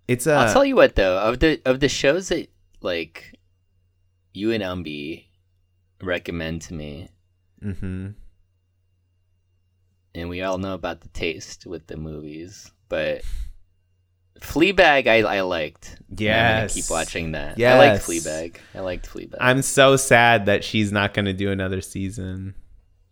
[0.07, 2.49] It's a I'll tell you what though, of the of the shows that
[2.81, 3.33] like
[4.33, 5.25] you and Umbi
[6.01, 7.09] recommend to me,
[7.63, 8.09] Mm-hmm.
[10.15, 13.21] And we all know about the taste with the movies, but
[14.39, 15.97] Fleabag I, I liked.
[15.99, 16.73] And I'm gonna Yes.
[16.73, 17.59] keep watching that.
[17.59, 18.57] I liked Fleabag.
[18.73, 19.37] I liked Fleabag.
[19.39, 22.55] I'm so sad that she's not going to do another season.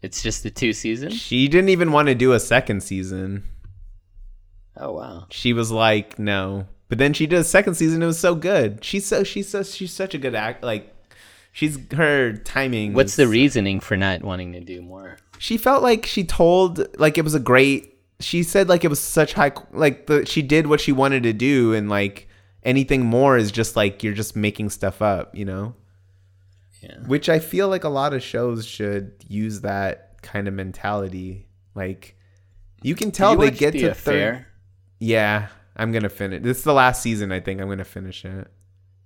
[0.01, 1.13] it's just the two seasons.
[1.13, 3.43] She didn't even want to do a second season.
[4.75, 5.27] Oh wow.
[5.29, 6.67] She was like, no.
[6.89, 8.03] But then she did a second season.
[8.03, 8.83] It was so good.
[8.83, 10.61] She's so she's so she's such a good act.
[10.63, 10.93] Like,
[11.53, 12.93] she's her timing.
[12.93, 15.17] What's is- the reasoning for not wanting to do more?
[15.37, 18.99] She felt like she told like it was a great she said like it was
[18.99, 22.27] such high like the she did what she wanted to do and like
[22.63, 25.75] anything more is just like you're just making stuff up you know
[26.81, 26.97] Yeah.
[27.07, 32.15] which i feel like a lot of shows should use that kind of mentality like
[32.81, 34.33] you can tell you they get the to affair.
[34.35, 34.45] third
[34.99, 38.47] yeah i'm gonna finish this is the last season i think i'm gonna finish it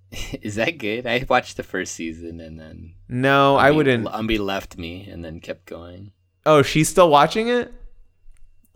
[0.41, 1.05] Is that good?
[1.05, 5.23] I watched the first season and then no i Umbi- wouldn't Umbi left me and
[5.25, 6.11] then kept going.
[6.47, 7.71] Oh she's still watching it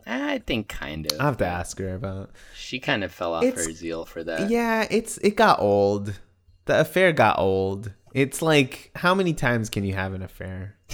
[0.05, 1.19] I think kind of.
[1.19, 4.23] i'll have to ask her about She kind of fell off It's- her zeal for
[4.23, 4.49] that.
[4.49, 6.19] Yeah, it's it got old.
[6.65, 7.91] The affair got old.
[8.13, 10.75] It's like how many times can you have an affair?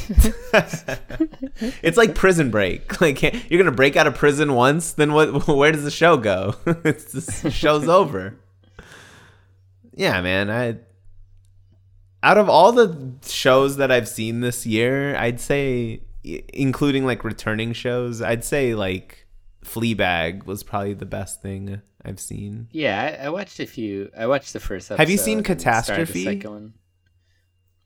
[1.82, 3.00] it's like prison break.
[3.02, 5.48] Like you're gonna break out of prison once, then what?
[5.62, 6.56] Where does the show go?
[6.84, 8.36] it's the show's over.
[9.96, 10.50] Yeah, man.
[10.50, 10.78] I
[12.24, 16.07] out of all the shows that I've seen this year, I'd say, i-
[16.54, 19.28] including like returning shows, I'd say like
[19.64, 22.68] Fleabag was probably the best thing I've seen.
[22.72, 24.10] Yeah, I, I watched a few.
[24.18, 25.00] I watched the first episode.
[25.02, 26.24] Have you seen Catastrophe?
[26.24, 26.74] second one.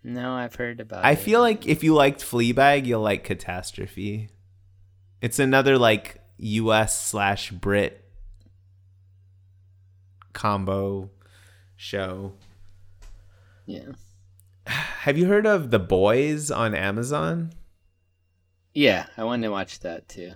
[0.03, 1.19] No, I've heard about I it.
[1.19, 4.29] feel like if you liked Fleabag, you'll like Catastrophe.
[5.21, 6.99] It's another like U.S.
[6.99, 8.03] slash Brit
[10.33, 11.11] combo
[11.75, 12.33] show.
[13.65, 13.91] Yeah.
[14.65, 17.51] Have you heard of The Boys on Amazon?
[18.73, 20.33] Yeah, I wanted to watch that too.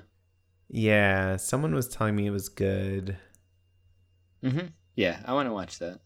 [0.69, 3.17] Yeah, someone was telling me it was good.
[4.41, 5.99] hmm Yeah, I want to watch that.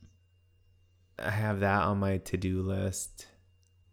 [1.17, 3.27] I have that on my to-do list.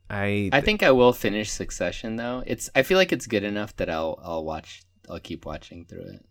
[0.09, 2.43] I I think I will finish Succession though.
[2.47, 6.03] It's I feel like it's good enough that I'll I'll watch I'll keep watching through
[6.15, 6.25] it.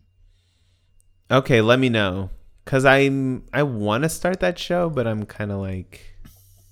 [1.30, 2.30] Okay, let me know
[2.64, 6.00] cuz I'm I want to start that show, but I'm kind of like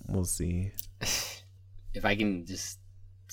[0.09, 0.73] we'll see.
[1.95, 2.81] If I can just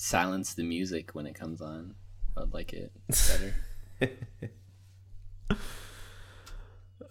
[0.02, 1.94] silence the music when it comes on,
[2.36, 2.90] I'd like it
[4.00, 4.10] better.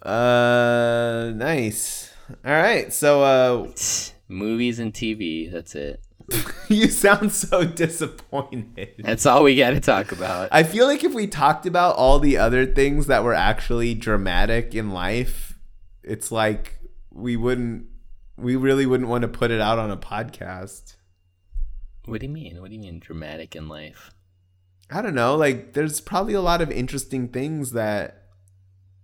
[0.02, 2.12] Uh, nice.
[2.44, 2.92] All right.
[2.92, 3.72] So, uh,
[4.28, 6.02] Movies and TV, that's it.
[6.70, 8.96] you sound so disappointed.
[9.00, 10.50] That's all we got to talk about.
[10.52, 14.74] I feel like if we talked about all the other things that were actually dramatic
[14.74, 15.58] in life,
[16.04, 17.86] it's like we wouldn't,
[18.38, 20.96] we really wouldn't want to put it out on a podcast.
[22.12, 22.60] What do you mean?
[22.60, 24.12] What do you mean dramatic in life?
[24.90, 25.38] I don't know.
[25.38, 28.24] Like, there's probably a lot of interesting things that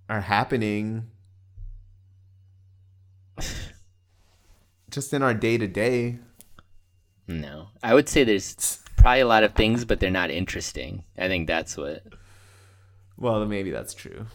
[0.09, 1.09] are happening
[4.91, 6.19] just in our day to day.
[7.29, 7.69] No.
[7.81, 11.05] I would say there's probably a lot of things but they're not interesting.
[11.17, 12.03] I think that's what
[13.15, 14.25] Well, maybe that's true.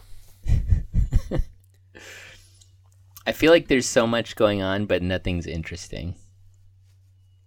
[3.27, 6.15] I feel like there's so much going on, but nothing's interesting.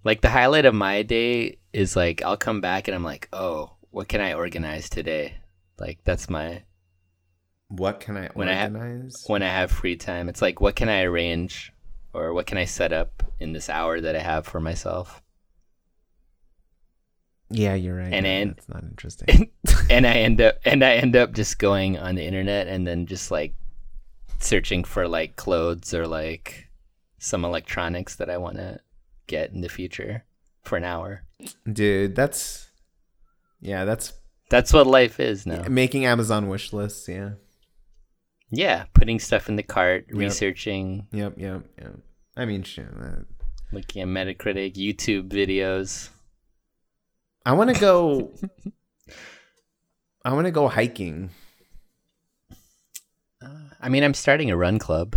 [0.06, 3.72] Like the highlight of my day is like I'll come back and I'm like, oh,
[3.90, 5.38] what can I organize today?
[5.80, 6.62] Like that's my
[7.66, 8.72] What can I When I have-
[9.26, 10.28] when I have free time.
[10.28, 11.72] It's like what can I arrange
[12.14, 15.22] or what can I set up in this hour that I have for myself?
[17.50, 18.12] yeah, you're right.
[18.12, 19.50] And yeah, then- that's not interesting.
[19.90, 23.06] and I end up and I end up just going on the internet and then
[23.06, 23.54] just like
[24.38, 26.68] searching for like clothes or like
[27.18, 28.78] some electronics that I want to
[29.26, 30.24] get in the future
[30.64, 31.22] for an hour.
[31.70, 32.68] Dude, that's
[33.60, 34.12] yeah, that's
[34.50, 35.64] That's what life is now.
[35.68, 37.08] making Amazon wish lists.
[37.08, 37.30] Yeah.
[38.50, 40.18] Yeah, putting stuff in the cart, Yep.
[40.18, 41.34] researching, Yep.
[41.36, 41.62] Yep.
[41.78, 41.96] Yep.
[42.36, 42.86] I mean, shit.
[42.86, 43.22] uh,
[43.72, 46.10] looking at Metacritic, YouTube videos.
[47.44, 48.32] I want to go.
[50.24, 51.30] I want to go hiking.
[53.80, 55.16] I mean, I'm starting a run club.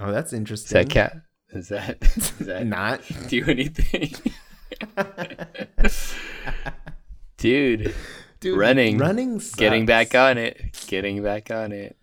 [0.00, 0.76] Oh, that's interesting.
[0.76, 1.16] that cat?
[1.54, 3.00] Is that does that Not.
[3.28, 4.14] do anything?
[7.36, 7.94] Dude,
[8.40, 8.98] Dude, Running.
[8.98, 9.40] Running.
[9.56, 10.84] getting back on it.
[10.86, 11.96] Getting back on it.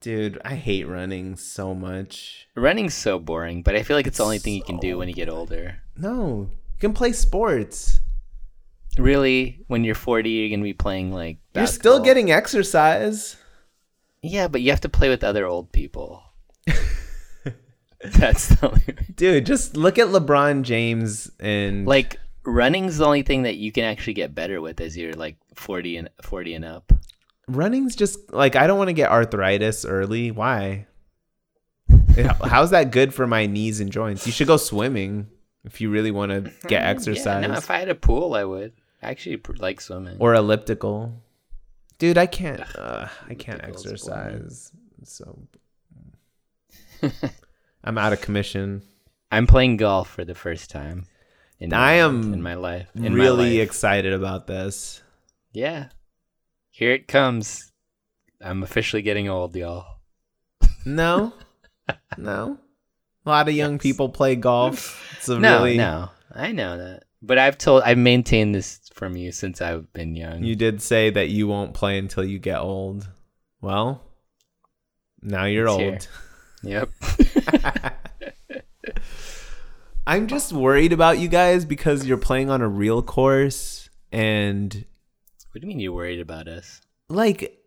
[0.00, 2.46] Dude, I hate running so much.
[2.54, 5.08] Running's so boring, but I feel like it's the only thing you can do when
[5.08, 5.78] you get older.
[5.96, 8.00] No, you can play sports.
[8.98, 13.36] Really, when you're 40, you're going to be playing like You're still getting exercise.
[14.22, 16.22] Yeah, but you have to play with other old people.
[18.04, 18.82] That's the only
[19.14, 23.84] Dude, just look at LeBron James and like running's the only thing that you can
[23.84, 26.92] actually get better with as you're like 40 and 40 and up.
[27.48, 30.30] running's just like I don't want to get arthritis early.
[30.30, 30.86] Why?
[32.44, 34.26] How's that good for my knees and joints?
[34.26, 35.28] You should go swimming
[35.64, 38.44] if you really want to get Yeah, exercise no, if I had a pool, I
[38.44, 38.72] would.
[39.02, 40.16] I actually like swimming.
[40.18, 41.22] or elliptical.
[41.98, 42.60] Dude, I can't.
[42.76, 44.70] Uh, I can't exercise.
[45.04, 45.38] So
[47.86, 48.82] I'm out of commission.
[49.30, 51.06] I'm playing golf for the first time.
[51.60, 52.88] In I my- am in my life.
[52.94, 53.68] In my really life.
[53.68, 55.00] excited about this.
[55.52, 55.88] yeah.
[56.70, 57.72] Here it comes.
[58.42, 59.86] I'm officially getting old, y'all.
[60.84, 61.32] No,
[62.18, 62.58] no.
[63.24, 65.14] A lot of young people play golf.
[65.16, 69.16] It's a No, really no, I know that, but I've told I've maintained this from
[69.16, 70.44] you since I've been young.
[70.44, 73.08] You did say that you won't play until you get old.
[73.62, 74.02] Well,
[75.22, 75.92] now you're It's here.
[75.92, 76.08] old.
[76.62, 76.90] Yep.
[80.06, 84.84] I'm just worried about you guys because you're playing on a real course and
[85.50, 86.80] what do you mean you're worried about us?
[87.08, 87.58] like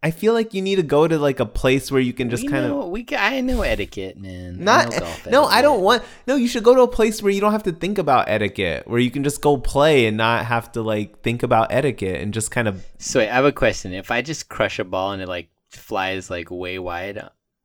[0.00, 2.44] I feel like you need to go to like a place where you can just
[2.44, 3.02] we kind know, of we.
[3.02, 4.58] ca- I know etiquette, man.
[4.60, 7.20] I not know golf no i don't want no you should go to a place
[7.22, 10.16] where you don't have to think about etiquette where you can just go play and
[10.16, 13.44] not have to like think about etiquette and just kind of So wait, I have
[13.44, 13.92] a question.
[13.92, 17.18] If I just crush a ball and it like flies like way wide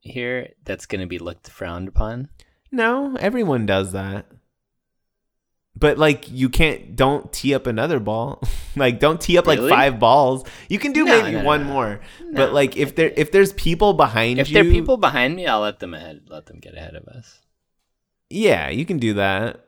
[0.03, 2.29] here, that's gonna be looked frowned upon.
[2.71, 4.25] no everyone does that
[5.75, 8.41] but like you can't don't tee up another ball
[8.75, 11.73] like don't tee up like five balls you can do No, maybe no, one no.
[11.73, 12.01] more
[12.33, 15.47] but like if there if there's people behind If you there are people behind me,
[15.47, 16.21] I'll let them ahead.
[16.29, 17.39] Let them get ahead of us.
[18.29, 19.65] yeah you can do that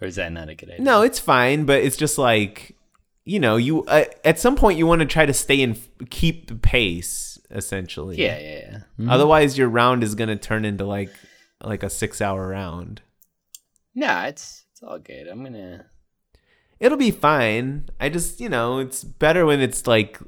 [0.00, 0.82] Or is that not a good idea?
[0.84, 2.76] No, it's fine, but it's just like
[3.26, 5.76] you know, you uh, at some point you want to try to stay in
[6.08, 8.16] keep the pace essentially.
[8.20, 8.78] Yeah, yeah, yeah.
[8.98, 9.10] Mhm.
[9.10, 11.10] Otherwise your round is going to turn into like
[11.62, 13.02] like a 6-hour round.
[13.94, 15.26] No, it's it's all good.
[15.28, 15.86] I'm gonna.
[16.78, 17.88] It'll be fine.
[18.00, 20.18] I just, you know, it's better when it's like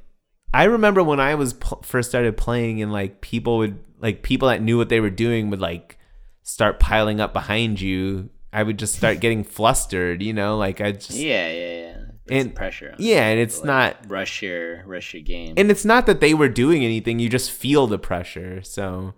[0.53, 4.49] I remember when I was pl- first started playing and like people would like people
[4.49, 5.99] that knew what they were doing would like
[6.43, 8.29] start piling up behind you.
[8.53, 11.92] I would just start getting flustered, you know, like I just Yeah, yeah, yeah.
[12.31, 12.95] And- pressure.
[12.99, 15.55] Yeah, and it's Like, not rush your rush your game.
[15.57, 19.15] and it's not that they were doing anything you just feel the pressure so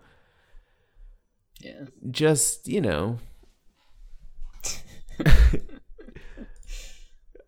[1.61, 1.85] yeah.
[2.11, 3.19] just you know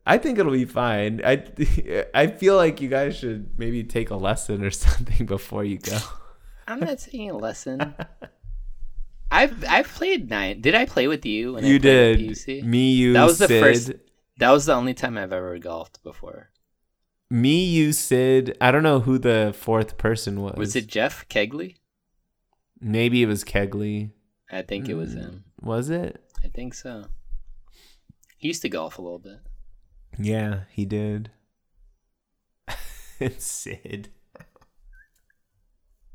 [0.07, 1.43] i think it'll be fine i
[2.15, 5.99] i feel like you guys should maybe take a lesson or something before you go
[6.69, 7.95] I'm not taking a lesson.
[9.31, 10.61] I've I've played nine.
[10.61, 11.57] Did I play with you?
[11.57, 13.93] I you played did me you That was the first-
[14.39, 16.51] That was the only time I've ever golfed before.
[17.31, 21.77] me you sid i don't know who the fourth person was Was it Jeff Kegley?
[22.81, 24.11] maybe it was kegley
[24.51, 25.21] I think it was Mm.
[25.21, 25.45] him.
[25.61, 27.07] was it I think so.
[28.39, 29.41] He used to golf a little bit.
[30.19, 31.31] yeah he did
[33.39, 34.11] sid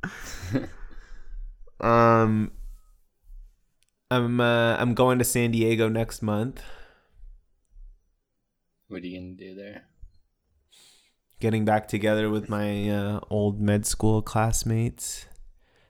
[1.82, 2.52] um
[4.10, 6.62] i'm uh, i'm going to san diego next month
[8.92, 9.84] What are you gonna do there?
[11.40, 15.26] getting back together with my uh, old med school classmates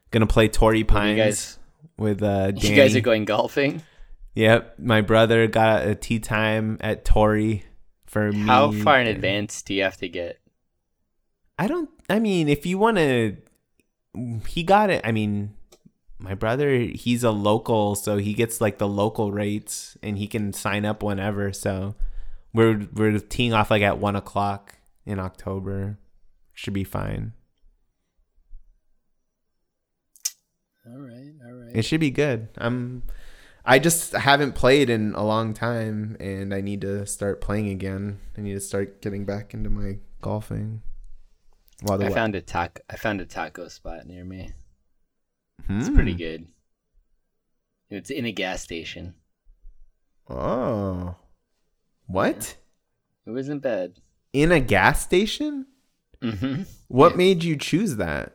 [0.10, 1.60] gonna play What pines you guys-
[1.98, 2.70] with uh Danny.
[2.70, 3.82] You guys are going golfing.
[4.34, 7.66] yep my brother got a tee time at torrey
[8.06, 10.40] for me How far in advance do you have to get?
[11.60, 11.90] I don't.
[12.10, 13.38] I mean, if you want to,
[14.48, 15.02] he got it.
[15.04, 15.54] I mean,
[16.18, 20.54] my brother, he's a local, so he gets like the local rates, and he can
[20.54, 21.54] sign up whenever.
[21.54, 21.96] So
[22.54, 25.98] we're we're teeing off like at one o'clock in October.
[26.54, 27.34] Should be fine.
[30.86, 31.76] All right, all right.
[31.76, 32.50] It should be good.
[32.58, 33.04] I'm.
[33.64, 38.20] I just haven't played in a long time, and I need to start playing again.
[38.36, 40.82] I need to start getting back into my golfing.
[41.84, 42.82] While the I found a taco.
[42.90, 44.52] I found a taco spot near me.
[45.70, 46.18] It's pretty Hmm.
[46.18, 46.48] good.
[47.92, 49.14] It's in a gas station.
[50.28, 51.16] Oh.
[52.12, 52.58] What?
[53.26, 54.00] It was in bed.
[54.34, 55.68] In a gas station?
[56.22, 57.18] hmm What Yeah.
[57.18, 58.34] made you choose that?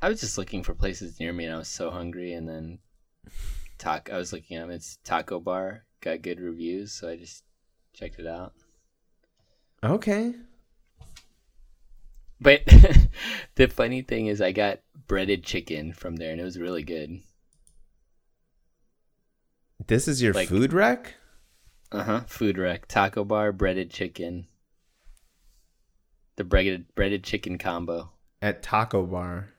[0.00, 2.32] I was just looking for places near me, and I was so hungry.
[2.34, 2.78] And then,
[3.78, 4.12] taco.
[4.14, 5.84] I was looking at its taco bar.
[6.00, 7.42] Got good reviews, so I just
[7.94, 8.52] checked it out.
[9.82, 10.34] Okay.
[12.40, 12.62] But
[13.54, 17.20] the funny thing is, I got breaded chicken from there, and it was really good.
[19.86, 21.14] This is your Like- food rec?
[21.94, 22.20] Uh huh.
[22.26, 22.86] Food wreck.
[22.88, 24.46] Taco bar, breaded chicken.
[26.36, 28.10] The breaded breaded chicken combo
[28.42, 29.50] At Taco Bar.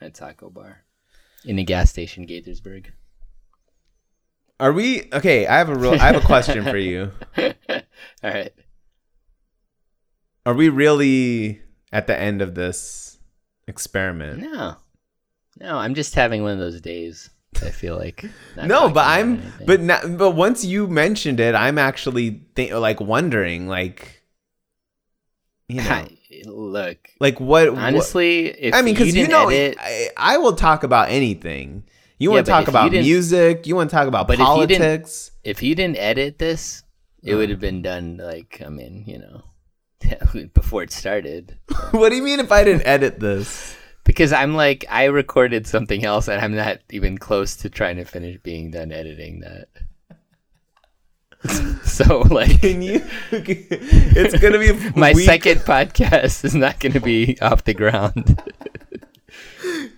[0.00, 0.82] at Taco Bar.
[1.44, 2.86] in a gas station, Gaithersburg.
[4.58, 5.46] Are we okay?
[5.46, 5.92] I have a real.
[5.94, 7.12] I have a question for you.
[7.38, 7.50] All
[8.24, 8.52] right.
[10.46, 11.60] Are we really
[11.92, 13.18] at the end of this
[13.68, 14.40] experiment?
[14.40, 14.76] No,
[15.60, 17.30] no, I'm just having one of those days.
[17.62, 18.24] I feel like.
[18.56, 19.34] no, but I'm.
[19.40, 19.66] anything.
[19.66, 24.22] But not, but once you mentioned it, I'm actually think, like wondering, like,
[25.68, 26.06] you know,
[26.46, 27.08] look.
[27.20, 27.72] like what?
[27.72, 31.10] what- Honestly, if I mean, because you, you, know, edit, I, I will talk about
[31.10, 31.84] anything.
[32.18, 33.66] You want to talk if you about music?
[33.66, 35.30] You want to talk about But if you didn't- politics?
[35.42, 36.82] if you didn't edit this,
[37.22, 37.50] it would uh-huh.
[37.52, 39.44] have been done like I mean, you know,
[40.54, 41.58] before it started.
[41.90, 43.76] what do you mean if I didn't edit this?
[44.04, 48.04] Because I'm like I recorded something else and I'm not even close to trying to
[48.04, 49.68] finish being done editing that.
[51.84, 53.02] so like Can you?
[53.32, 58.40] it's gonna be my week- second podcast is not going to be off the ground.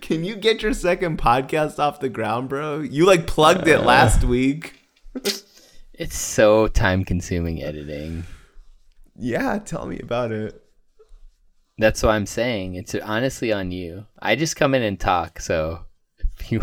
[0.01, 2.79] Can you get your second podcast off the ground, bro?
[2.79, 3.71] You like plugged Uh.
[3.71, 4.73] it last week.
[5.93, 8.23] it's so time consuming editing.
[9.17, 10.63] Yeah, tell me about it.
[11.77, 12.75] That's what I'm saying.
[12.75, 14.05] It's honestly on you.
[14.19, 15.81] I just come in and talk, so
[16.39, 16.61] if you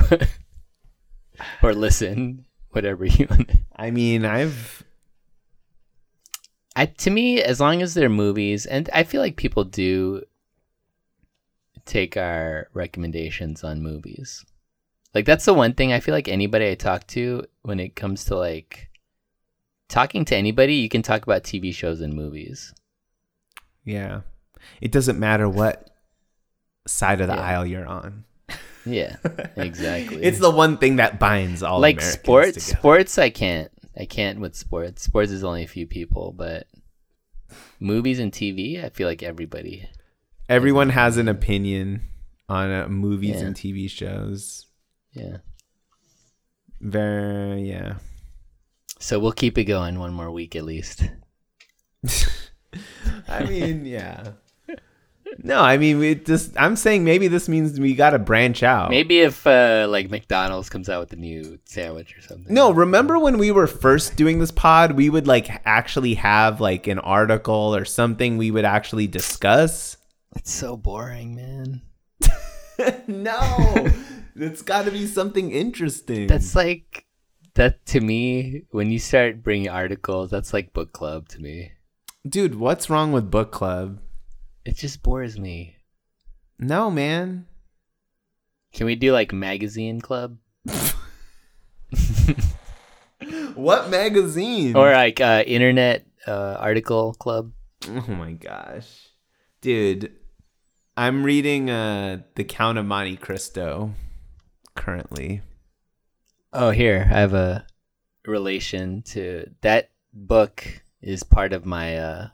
[1.62, 3.50] or listen, whatever you want.
[3.76, 4.84] I mean, I've
[6.76, 10.22] I to me, as long as they're movies, and I feel like people do
[11.84, 14.44] take our recommendations on movies.
[15.14, 18.24] Like that's the one thing I feel like anybody I talk to when it comes
[18.26, 18.90] to like
[19.88, 22.74] talking to anybody, you can talk about TV shows and movies.
[23.84, 24.22] yeah.
[24.80, 25.90] It doesn't matter what
[26.86, 27.40] side of the Yeah.
[27.42, 28.24] aisle you're on.
[28.86, 29.16] Yeah,
[29.56, 30.22] exactly.
[30.22, 31.82] It's the one thing that binds all of us.
[31.82, 32.52] like Americans sports.
[32.66, 32.78] together.
[32.78, 33.70] Sports, I can't.
[33.98, 35.02] I can't with sports.
[35.02, 36.66] Sports is only a few people, but
[37.80, 39.88] movies and TV, I feel like everybody.
[40.48, 42.02] Everyone has an opinion
[42.48, 43.46] on uh, movies Yeah.
[43.46, 44.66] and TV shows.
[45.12, 45.38] Yeah.
[46.80, 47.94] Very yeah.
[48.98, 51.04] So we'll keep it going one more week at least.
[53.28, 54.32] I mean, yeah.
[55.42, 56.52] No, I mean, we just.
[56.58, 58.90] I'm saying maybe this means we got to branch out.
[58.90, 62.52] Maybe if uh, like McDonald's comes out with a new sandwich or something.
[62.52, 66.86] No, remember when we were first doing this pod, we would like actually have like
[66.86, 69.96] an article or something we would actually discuss?
[70.36, 71.82] It's so boring, man.
[73.06, 73.88] no.
[74.36, 76.26] it's got to be something interesting.
[76.26, 77.06] That's like
[77.54, 78.62] that to me.
[78.70, 81.72] When you start bringing articles, that's like book club to me.
[82.26, 83.98] Dude, what's wrong with book club?
[84.64, 85.76] It just bores me.
[86.58, 87.46] No, man.
[88.72, 90.38] Can we do like magazine club
[93.54, 94.76] What magazine?
[94.76, 97.52] or like uh, internet uh, article club?
[97.88, 99.08] Oh my gosh.
[99.60, 100.12] Dude,
[100.96, 103.94] I'm reading uh The Count of Monte Cristo
[104.74, 105.42] currently.
[106.52, 107.66] Oh, here I have a
[108.26, 110.82] relation to that book.
[111.00, 112.28] Is part of my uh,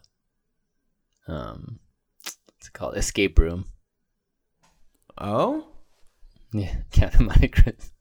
[1.27, 1.80] um,
[2.81, 2.97] called?
[2.97, 3.67] Escape room.
[5.19, 5.67] Oh?
[6.53, 7.93] Yeah, Count of Monte Cristo.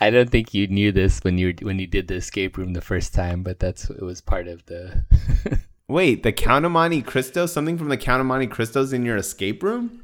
[0.00, 2.80] I don't think you knew this when you when you did the escape room the
[2.80, 5.04] first time, but that's it was part of the.
[5.88, 7.46] Wait, The Count of Monte Cristo?
[7.46, 10.02] Something from The Count of Monte Cristo's in your escape room?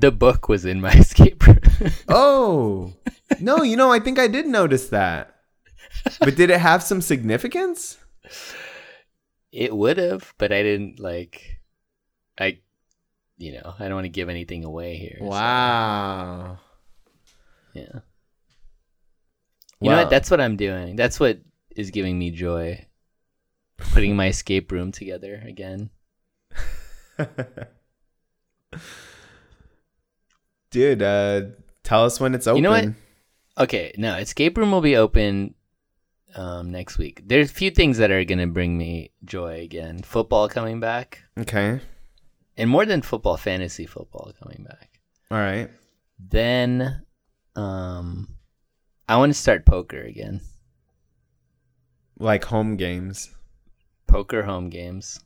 [0.00, 1.60] the book was in my escape room.
[2.08, 2.92] Oh.
[3.40, 5.34] no, you know, I think I did notice that.
[6.18, 7.98] But did it have some significance?
[9.54, 11.60] It would have, but I didn't like.
[12.38, 12.58] I,
[13.38, 15.16] you know, I don't want to give anything away here.
[15.20, 16.58] so, Wow.
[17.72, 18.00] yeah.
[19.80, 20.10] You know what?
[20.10, 20.96] That's what I'm doing.
[20.96, 21.38] That's what
[21.76, 22.84] is giving me joy.
[23.76, 25.90] Putting my escape room together again.
[30.70, 31.42] Dude, uh
[31.82, 32.56] tell us when it's open.
[32.56, 32.88] You know what?
[33.58, 35.54] Okay, no, escape room will be open
[36.34, 37.22] um, next week.
[37.26, 40.02] There's a few things that are gonna bring me joy again.
[40.02, 41.80] Football coming back, Okay.
[42.56, 44.90] and more than football, fantasy football coming back.
[45.30, 45.70] All right.
[46.18, 47.02] Then,
[47.56, 48.36] um,
[49.08, 50.40] I want to start poker again.
[52.18, 53.30] Like home games.
[54.06, 55.18] Poker home games,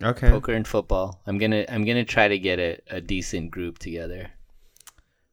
[0.00, 0.30] Okay.
[0.30, 1.20] poker and football.
[1.26, 4.30] I'm gonna I'm gonna try to get a, a decent group together.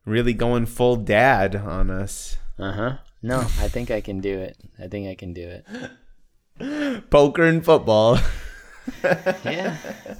[0.06, 2.38] Really going full dad on us.
[2.58, 2.98] Uh huh.
[3.26, 4.56] No, I think I can do it.
[4.80, 7.10] I think I can do it.
[7.10, 8.20] Poker and football.
[9.44, 9.76] Yeah,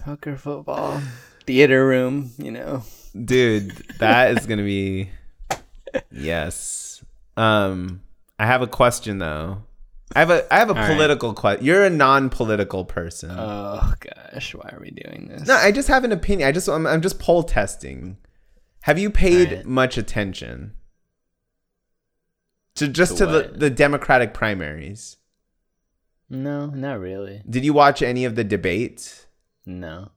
[0.06, 1.00] poker, football,
[1.46, 2.32] theater room.
[2.40, 2.82] You know.
[3.14, 5.12] Dude, that is going to be
[6.12, 7.04] Yes.
[7.38, 8.02] Um
[8.40, 9.62] I have a question though.
[10.16, 10.92] I have a I have a All right.
[10.92, 11.64] political question.
[11.64, 13.30] You're a non-political person.
[13.32, 15.48] Oh gosh, why are we doing this?
[15.48, 16.48] no, I just have an opinion.
[16.50, 18.18] I just I'm, I'm just poll testing.
[18.82, 19.66] Have you paid Alright.
[19.68, 20.74] much attention
[22.76, 25.18] to just To to, the, the Democratic primaries?
[26.30, 27.42] No, not really.
[27.50, 29.28] Did you watch any of the debates?
[29.66, 30.12] No.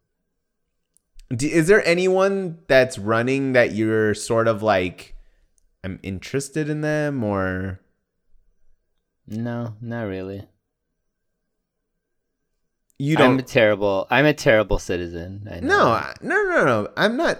[1.34, 5.14] D- is there anyone that's running that you're sort of like,
[5.84, 7.80] I'm interested in them or?
[9.26, 10.48] No, not really.
[12.98, 13.34] You don't.
[13.34, 14.06] I'm a terrible.
[14.10, 15.46] I'm a terrible citizen.
[15.50, 16.00] I know.
[16.20, 16.88] No, no, no, no.
[16.96, 17.38] I'm not.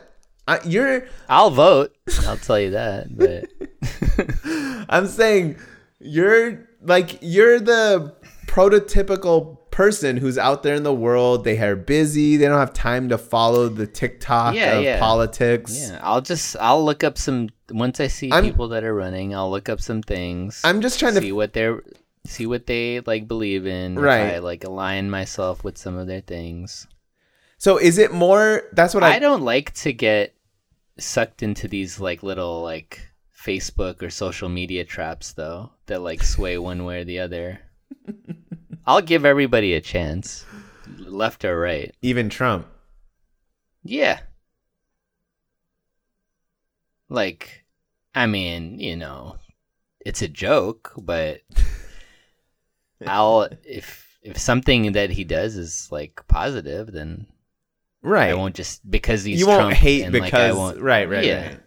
[0.49, 1.07] I, you're.
[1.29, 1.95] I'll vote.
[2.27, 3.07] I'll tell you that.
[3.17, 5.57] But I'm saying
[6.01, 8.15] you're like you're the
[8.47, 11.45] prototypical person who's out there in the world.
[11.45, 12.37] They are busy.
[12.37, 14.99] They don't have time to follow the TikTok Yeah, of yeah.
[14.99, 15.91] politics.
[15.91, 17.49] yeah, I'll just I'll look up some.
[17.71, 20.61] Once I see I'm- people that are running, I'll look up some things.
[20.65, 21.83] I'm just trying to see what they're
[22.27, 23.99] see what they like believe in.
[23.99, 24.35] Right.
[24.35, 26.87] I like align myself with some of their things.
[27.59, 28.63] So is it more?
[28.73, 29.17] That's what I.
[29.17, 30.35] I don't like to get
[30.99, 33.01] sucked into these like little like
[33.37, 37.61] Facebook or social media traps though that like sway one way or the other.
[38.87, 40.47] I'll give everybody a chance,
[40.99, 41.95] left or right.
[42.01, 42.67] even Trump.
[43.85, 44.21] Yeah.
[47.11, 47.65] Like,
[48.15, 49.37] I mean, you know,
[50.01, 51.43] it's a joke, but
[53.07, 57.27] I'll if if something that he does is like positive, then
[58.03, 58.31] Right.
[58.31, 61.09] I won't just because he's you won't Trump hate and, because like, I won't, right,
[61.09, 61.49] right, yeah.
[61.49, 61.61] right.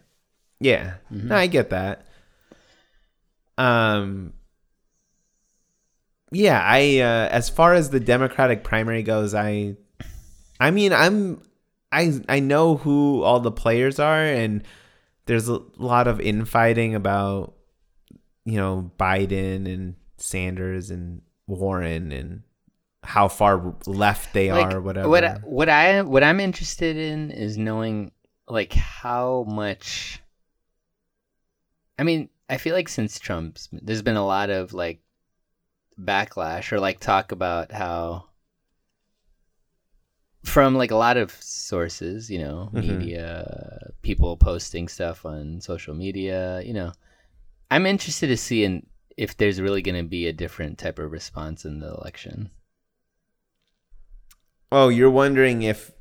[0.60, 0.94] Yeah.
[1.12, 1.24] Mhm.
[1.24, 2.06] No, I get that.
[3.58, 4.32] Um
[6.30, 9.76] Yeah, I uh as far as the Democratic primary goes, I
[10.58, 11.42] I mean, I'm
[11.90, 14.62] I I know who all the players are and
[15.26, 17.54] there's a lot of infighting about
[18.44, 22.42] you know, Biden and Sanders and Warren and
[23.02, 25.08] how far left they Like, are, whatever.
[25.08, 28.12] What I, what I what I'm interested in is knowing
[28.48, 30.20] like how much.
[31.98, 35.00] I mean, I feel like since Trump's, there's been a lot of like
[36.00, 38.24] backlash or like talk about how
[40.44, 42.80] from like a lot of sources, you know, Mhm.
[42.98, 46.92] media, people posting stuff on social media, you know.
[47.70, 48.86] I'm interested to see in
[49.16, 52.50] if there's really going to be a different type of response in the election.
[54.72, 55.92] Oh, you're wondering if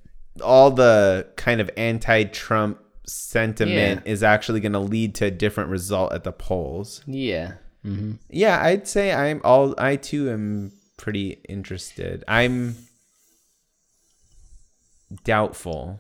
[0.42, 6.14] all the kind of anti-Trump sentiment is actually going to lead to a different result
[6.14, 7.02] at the polls.
[7.06, 7.54] Yeah.
[7.84, 12.24] hmm Yeah, I'd say I'm all I too am pretty interested.
[12.28, 12.76] I'm
[15.24, 16.00] doubtful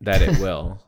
[0.00, 0.82] that it will.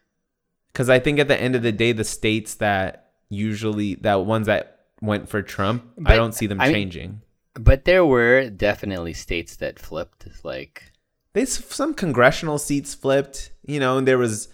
[0.74, 4.46] Cuz I think at the end of the day the states that usually that ones
[4.46, 7.22] that went for Trump, I don't see them I mean- changing.
[7.58, 10.26] But there were definitely states that flipped.
[10.44, 10.92] Like,
[11.32, 13.52] There's some congressional seats flipped.
[13.66, 14.48] You know, and there was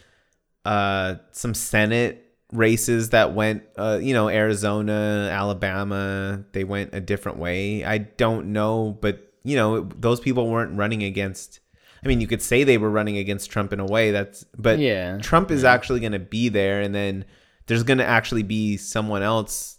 [0.64, 6.44] uh, some Senate races that went, uh, you know, Arizona, Alabama.
[6.52, 7.84] They went a different way.
[7.84, 11.60] I don't know, but you know, those people weren't running against.
[12.02, 14.10] I mean, you could say they were running against Trump in a way.
[14.10, 17.24] That's, but Yeah, Trump is actually going to be there, and then
[17.66, 19.78] there's going to actually be someone else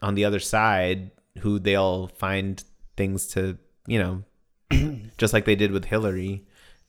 [0.00, 2.62] on the other side who they'll find
[2.96, 6.44] things to, you know, just like they did with Hillary.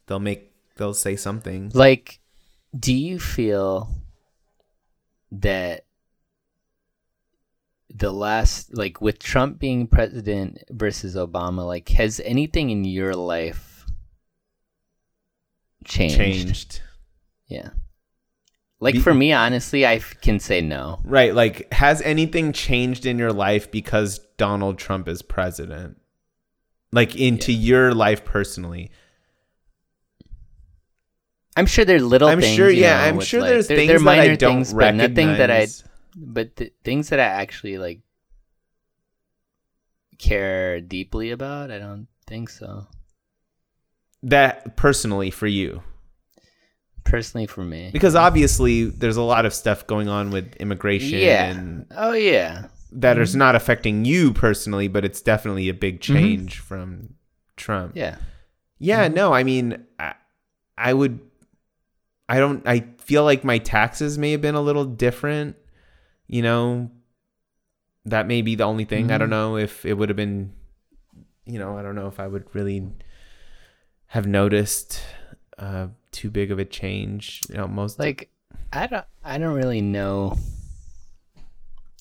[0.08, 1.72] They'll make they'll say something.
[1.74, 2.20] like,
[2.78, 3.90] do you feel
[5.32, 5.86] that
[7.90, 13.86] the last, like, with Trump being president versus Obama, like, has anything in your life
[15.86, 16.18] changed?
[16.18, 16.82] Changed.
[17.48, 17.70] Yeah.
[18.84, 21.00] Like for me, honestly, I can say no.
[21.06, 25.98] Right, like has anything changed in your life because Donald Trump is president?
[26.92, 28.92] Like into your life personally.
[31.56, 32.28] I'm sure there are little.
[32.30, 34.56] I'm things, sure yeah, know, I'm sure like- there's there- things there that I don't
[34.58, 35.10] things, but recognize.
[35.10, 35.68] nothing that I
[36.16, 38.00] but the things that I actually like
[40.18, 42.88] care deeply about, I don't think so.
[44.24, 45.84] that personally for you.
[47.04, 51.46] Personally, for me, Because obviously there's a lot of stuff going on with immigration yeah.
[51.52, 52.68] and Oh yeah.
[52.96, 56.14] That is not affecting you personally, but it's definitely a big Mm-hmm.
[56.14, 57.16] change from
[57.58, 57.94] Trump.
[57.96, 58.18] Yeah.
[58.80, 60.16] Yeah, no, I mean, I,
[60.78, 61.20] I would,
[62.28, 65.56] I don't, I feel like my taxes may have been a little different.
[66.28, 66.92] You know,
[68.06, 69.12] that may be the only thing.
[69.12, 69.32] I don't Mhm.
[69.32, 70.52] know if it would have been,
[71.46, 72.88] you know, I don't know if I would really
[74.08, 75.02] have noticed
[75.58, 77.42] uh, too big of a change.
[77.50, 78.30] You know, most Like
[78.72, 80.38] I don't I don't really know.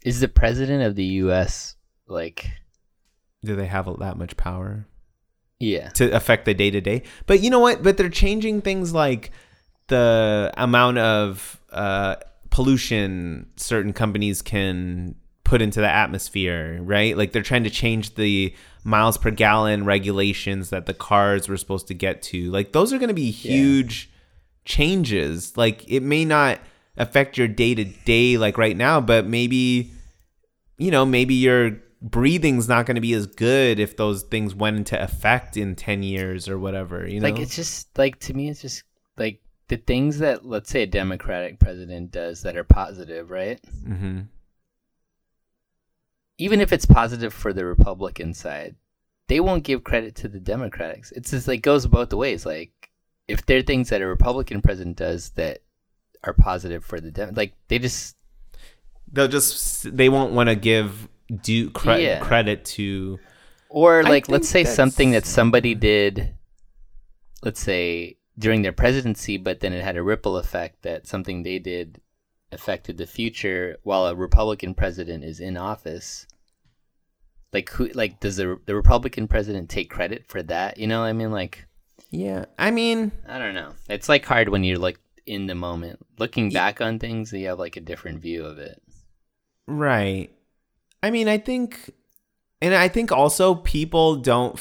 [0.05, 1.77] Is the president of the U.S.
[2.07, 2.51] like?
[3.45, 4.87] do they have that much power?
[5.59, 5.91] Yeah.
[5.91, 7.05] to affect the day to day.
[7.27, 7.85] But you know what?
[7.85, 9.31] But they're changing things like
[9.87, 12.17] the amount of uh,
[12.51, 17.17] pollution certain companies can put into the atmosphere, right?
[17.17, 21.87] Like they're trying to change the miles per gallon regulations that the cars were supposed
[21.89, 22.51] to get to.
[22.51, 24.11] Like those are going to be huge
[24.65, 25.57] changes.
[25.57, 26.59] Like it may not
[26.97, 29.91] affect your day to day like right now, but maybe
[30.79, 34.77] you know, maybe your breathing's not going to be as good if those things went
[34.77, 37.29] into effect in 10 years or whatever, you know.
[37.29, 38.83] Like it's just like to me, it's just
[39.17, 43.61] like the things that let's say a Democratic president does that are positive, right?
[43.87, 44.23] Mm-hmm.
[46.39, 48.75] Even if it's positive for the Republican side,
[49.29, 51.13] they won't give credit to the Democrats.
[51.13, 52.45] It's just like goes both ways.
[52.45, 52.91] Like
[53.29, 55.62] if there are things that a Republican president does that
[56.25, 58.17] are positive for the Dem, like they just
[59.15, 61.09] They'll just they won't want to give
[61.43, 62.21] due cre- Yeah.
[62.21, 63.19] credit to
[63.69, 66.35] Or like, let's say think something that somebody did,
[67.43, 71.59] let's say during their presidency, but then it had a ripple effect that something they
[71.59, 72.01] did
[72.51, 76.27] affected the future while a Republican president is in office.
[77.53, 77.89] Like who?
[77.89, 80.79] Like does the the Republican president take credit for that?
[80.79, 81.67] You know, what I mean, like
[82.11, 82.47] Yeah.
[82.59, 83.73] I mean, I don't know.
[83.91, 87.33] It's like hard when you're like in the moment, looking back on things.
[87.33, 88.83] You have like a different view of it.
[89.67, 90.31] Right.
[91.03, 91.91] I mean, I think,
[92.61, 94.61] and I think also people don't,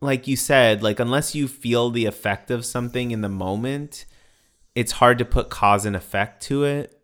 [0.00, 4.06] like you said, like unless you feel the effect of something in the moment,
[4.74, 6.98] it's hard to put cause and effect to it.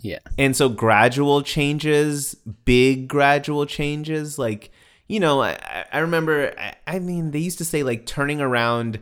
[0.00, 0.18] Yeah.
[0.36, 4.70] And so gradual changes, big gradual changes, like,
[5.08, 9.00] you know, I, I- remember, I, I mean, they used to say like turning around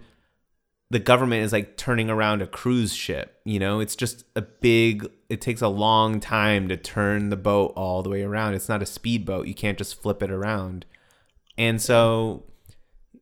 [0.90, 3.80] the government is like turning around a cruise ship, you know?
[3.80, 8.10] It's just a big, it takes a long time to turn the boat all the
[8.10, 8.54] way around.
[8.54, 9.48] It's not a speedboat.
[9.48, 10.86] You can't just flip it around.
[11.58, 12.44] And so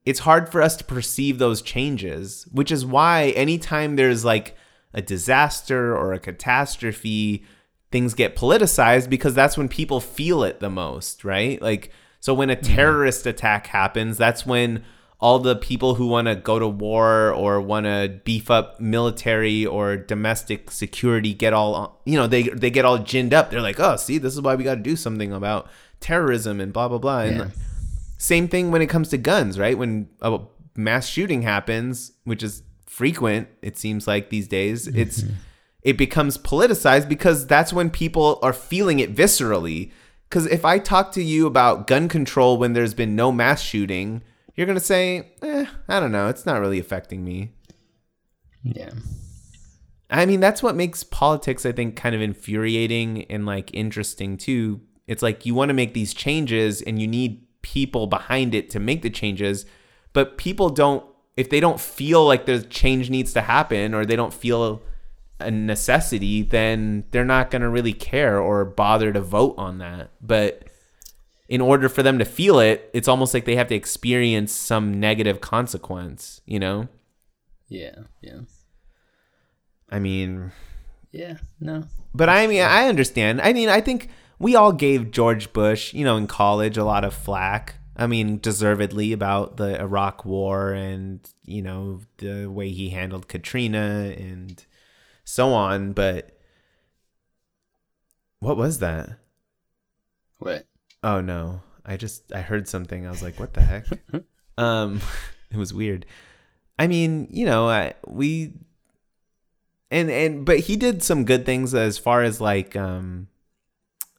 [0.05, 4.57] it's hard for us to perceive those changes, which is why anytime there's like
[4.93, 7.45] a disaster or a catastrophe,
[7.91, 11.63] things get politicized because that's when people feel it the most, right?
[11.63, 11.91] Like,
[12.21, 12.75] so when a mm-hmm.
[12.75, 14.85] terrorist attack happens, that's when
[15.25, 19.65] all the people who want to go to war or want to beef up military
[19.65, 23.51] or domestic security get all you know they they get all ginned up.
[23.51, 25.67] They're like oh see this is why we got to do something about
[26.01, 27.21] terrorism and blah blah blah.
[27.21, 27.47] And Yeah.
[28.19, 29.79] same thing when it comes to guns right?
[29.79, 30.41] When a
[30.77, 35.25] mass shooting happens which is frequent it seems like these days it's
[35.83, 39.91] it becomes politicized because that's when people are feeling it viscerally.
[40.29, 44.23] Because if i talk to you about gun control when there's been no mass shooting
[44.55, 47.51] you're gonna say eh, i don't know it's not really affecting me
[48.63, 48.91] Yeah.
[50.11, 54.81] I mean, that's what makes politics, I think, kind of infuriating and like interesting too.
[55.07, 58.81] It's like you want to make these changes and you need people behind it to
[58.81, 59.67] make the changes,
[60.13, 61.05] but people don't,
[61.37, 64.83] if they don't feel like the change needs to happen or they don't feel
[65.41, 70.11] a necessity, then they're not going to really care or bother to vote on that.
[70.21, 70.69] But
[71.49, 74.99] in order for them to feel it, it's almost like they have to experience some
[74.99, 76.89] negative consequence, you know?
[77.69, 78.05] Yeah.
[78.23, 78.41] Yeah.
[79.91, 80.53] I mean,
[81.13, 81.39] Yeah.
[81.61, 81.85] No.
[82.15, 83.41] But I mean, I understand.
[83.41, 87.05] I mean, I think we all gave George Bush, you know, in college a lot
[87.05, 87.77] of flack.
[87.97, 94.13] I mean, deservedly about the Iraq war and, you know, the way he handled Katrina
[94.19, 94.65] and
[95.25, 95.93] so on.
[95.93, 96.37] But
[98.41, 99.19] what was that?
[100.39, 100.67] What?
[101.05, 101.61] Oh no.
[101.85, 103.07] I just I heard something.
[103.07, 103.85] I was like, what the heck?
[104.59, 105.01] um
[105.53, 106.07] it was weird.
[106.79, 108.55] I mean, you know, I, we
[109.91, 113.29] and and but he did some good things as far as like um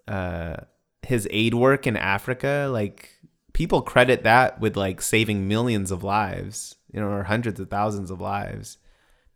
[0.08, 0.58] uh
[1.02, 3.10] his aid work in Africa, like
[3.54, 8.12] people credit that with like saving millions of lives, you know, or hundreds of thousands
[8.12, 8.78] of lives.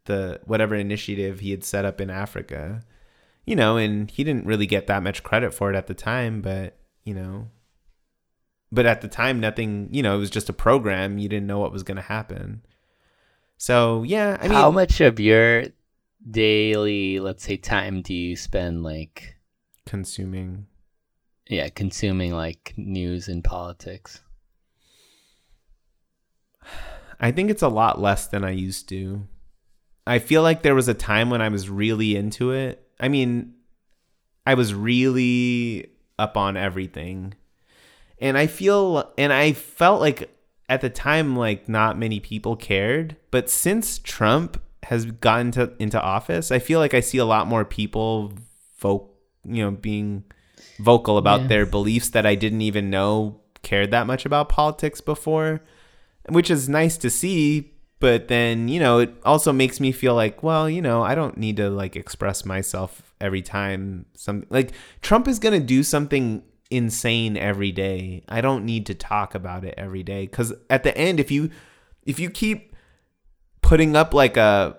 [0.06, 2.84] The whatever initiative he had set up in Africa.
[3.46, 6.42] You know, and he didn't really get that much credit for it at the time,
[6.42, 7.48] but you know,
[8.72, 11.18] but at the time nothing you know it was just a program.
[11.18, 12.66] You didn't know what was going to happen.
[13.58, 15.66] So yeah i mean How much of your
[16.30, 19.36] daily, let's say, time do you spend like,
[19.86, 20.68] consuming.
[21.48, 24.22] Yeah, consuming like news and politics?
[27.20, 29.28] i think it's a lot less than i used to.
[30.08, 32.86] I feel like there was a time when i was really into it.
[33.00, 33.56] I mean
[34.46, 37.34] i was really up on everything
[38.20, 40.30] and i feel and i felt like
[40.68, 46.00] at the time like not many people cared but since trump has gotten to, into
[46.02, 48.34] office i feel like i see a lot more people
[48.80, 49.10] vote
[49.46, 50.24] you know being
[50.80, 51.48] vocal about Yeah.
[51.48, 55.62] their beliefs that i didn't even know cared that much about politics before
[56.30, 60.44] which is nice to see but then you know it also makes me feel like
[60.44, 65.28] well you know i don't need to like express myself every time something like trump
[65.28, 70.04] is gonna do something insane every day i don't need to talk about it every
[70.04, 71.50] day because at the end if you
[72.06, 72.76] if you keep
[73.62, 74.78] putting up like a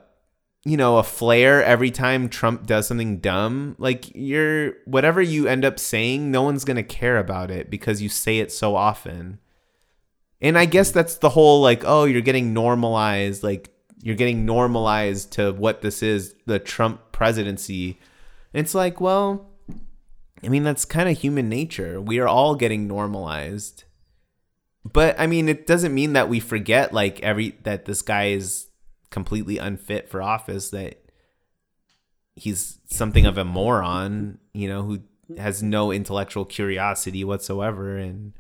[0.65, 5.65] you know a flare every time trump does something dumb like you're whatever you end
[5.65, 9.39] up saying no one's gonna care about it because you say it so often
[10.41, 13.71] and I guess that's the whole like, oh, you're getting normalized, like
[14.03, 17.99] you're getting normalized to what this is, the Trump presidency.
[18.53, 19.49] It's like, well,
[20.43, 22.01] I mean, that's kind of human nature.
[22.01, 23.85] We are all getting normalized.
[24.85, 28.69] But I mean, it doesn't mean that we forget like every that this guy is
[29.11, 31.05] completely unfit for office, that
[32.35, 35.01] he's something of a moron, you know, who
[35.37, 38.33] has no intellectual curiosity whatsoever and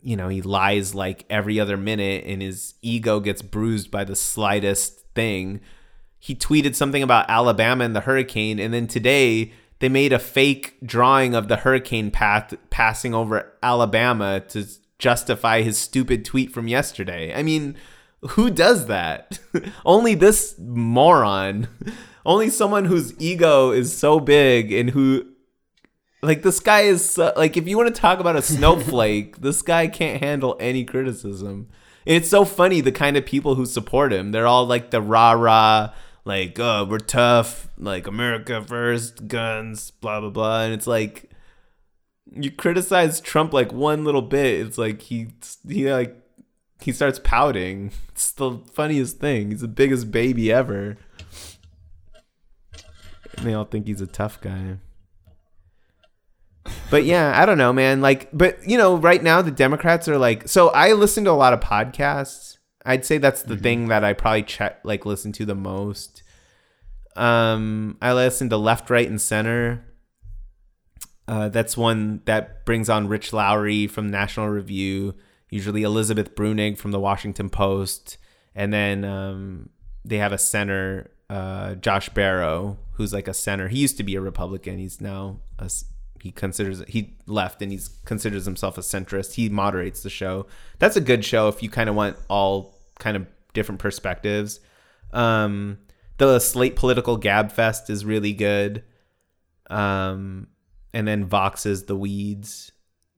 [0.00, 4.16] you know, he lies like every other minute and his ego gets bruised by the
[4.16, 5.60] slightest thing.
[6.24, 10.76] He tweeted something about Alabama and the hurricane, and then today they made a fake
[10.84, 14.64] drawing of the hurricane path passing over Alabama to
[15.00, 17.34] justify his stupid tweet from yesterday.
[17.34, 17.76] I mean,
[18.20, 19.40] who does that?
[19.84, 21.66] Only this moron.
[22.24, 25.26] Only someone whose ego is so big and who
[26.22, 29.60] like this guy is so, like if you want to talk about a snowflake, this
[29.60, 31.66] guy can't handle any criticism.
[32.06, 34.30] And it's so funny the kind of people who support him.
[34.30, 35.92] They're all like the rah rah,
[36.24, 40.62] like oh we're tough, like America first, guns, blah blah blah.
[40.62, 41.30] And it's like
[42.30, 45.28] you criticize Trump like one little bit, it's like he
[45.66, 46.16] he like
[46.80, 47.92] he starts pouting.
[48.12, 49.50] It's the funniest thing.
[49.50, 50.96] He's the biggest baby ever.
[53.36, 54.76] And they all think he's a tough guy
[56.92, 58.00] but yeah, I don't know, man.
[58.00, 60.48] Like, but you know, right now the Democrats are like.
[60.48, 62.51] So I listen to a lot of podcasts.
[62.84, 66.22] I'd say that's the thing that I probably check, like, listen to the most.
[67.14, 69.84] Um, I listen to Left, Right, and Center.
[71.28, 75.14] Uh, that's one that brings on Rich Lowry from National Review,
[75.50, 78.18] usually Elizabeth Bruenig from the Washington Post,
[78.54, 79.68] and then um,
[80.04, 83.68] they have a center, uh, Josh Barro, who's like a center.
[83.68, 84.78] He used to be a Republican.
[84.78, 85.70] He's now a,
[86.22, 89.32] he considers he left and he considers himself a centrist.
[89.32, 90.46] He moderates the show.
[90.78, 94.60] That's a good show if you kind of want all kind of different perspectives.
[95.12, 95.78] Um,
[96.18, 98.84] the Slate Political Gabfest is really good.
[99.68, 100.46] Um,
[100.94, 102.70] and then Vox's The Weeds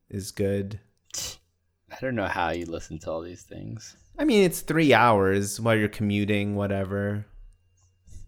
[0.09, 0.80] is good.
[1.14, 3.98] I don't know how you listen to all these things.
[4.18, 7.26] I mean, it's three hours while you're commuting, whatever.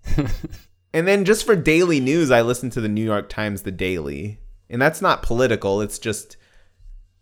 [0.92, 4.38] and then just for daily news, I listen to the New York Times The Daily
[4.68, 6.36] and that's not political it's just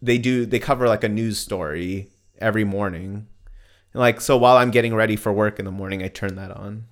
[0.04, 3.26] they do they cover like a news story every morning.
[3.94, 6.84] Like so while i'm getting ready for work in the morning i turn that on.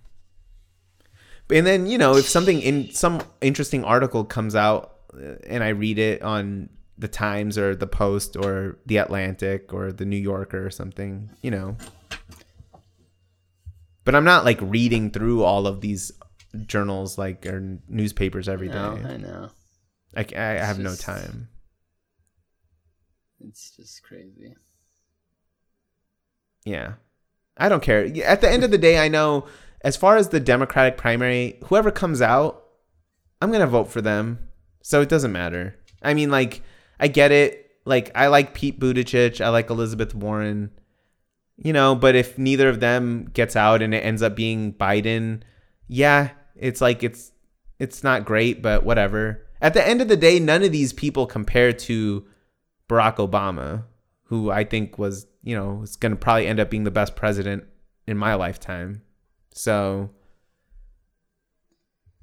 [1.50, 5.68] And then you know if something in some interesting article comes out uh, and i
[5.68, 10.64] read it on the times or the post or the atlantic or the new yorker
[10.64, 11.76] or something you know.
[14.04, 16.12] But i'm not like reading through all of these
[16.66, 18.74] journals like or newspapers every day.
[18.74, 19.50] No, I know.
[20.16, 21.48] I, I have no time
[23.48, 24.54] It's just crazy.
[26.64, 26.94] Yeah.
[27.56, 28.04] I don't care.
[28.24, 29.46] At the end of the day, I know
[29.82, 32.64] as far as the Democratic primary, whoever comes out,
[33.40, 34.38] I'm going to vote for them.
[34.82, 35.76] So it doesn't matter.
[36.02, 36.62] I mean, like,
[36.98, 37.70] I get it.
[37.84, 39.40] Like, I like Pete Buttigieg.
[39.40, 40.70] I like Elizabeth Warren.
[41.56, 45.42] You know, but if neither of them gets out and it ends up being Biden,
[45.86, 47.30] yeah, it's like it's
[47.78, 49.46] it's not great, but whatever.
[49.62, 52.26] At the end of the day, none of these people compare to
[52.88, 53.84] Barack Obama,
[54.24, 57.14] who I think was, you know, is going to probably end up being the best
[57.14, 57.64] president
[58.08, 59.02] in my lifetime.
[59.54, 60.10] So,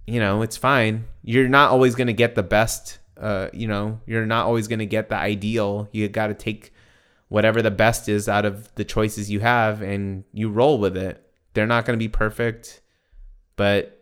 [0.06, 1.06] you know, it's fine.
[1.24, 4.80] You're not always going to get the best, uh, you know, you're not always going
[4.80, 5.88] to get the ideal.
[5.94, 6.74] You got to take
[7.30, 11.24] whatever the best is out of the choices you have and you roll with it.
[11.54, 12.82] They're not going to be perfect,
[13.56, 13.99] but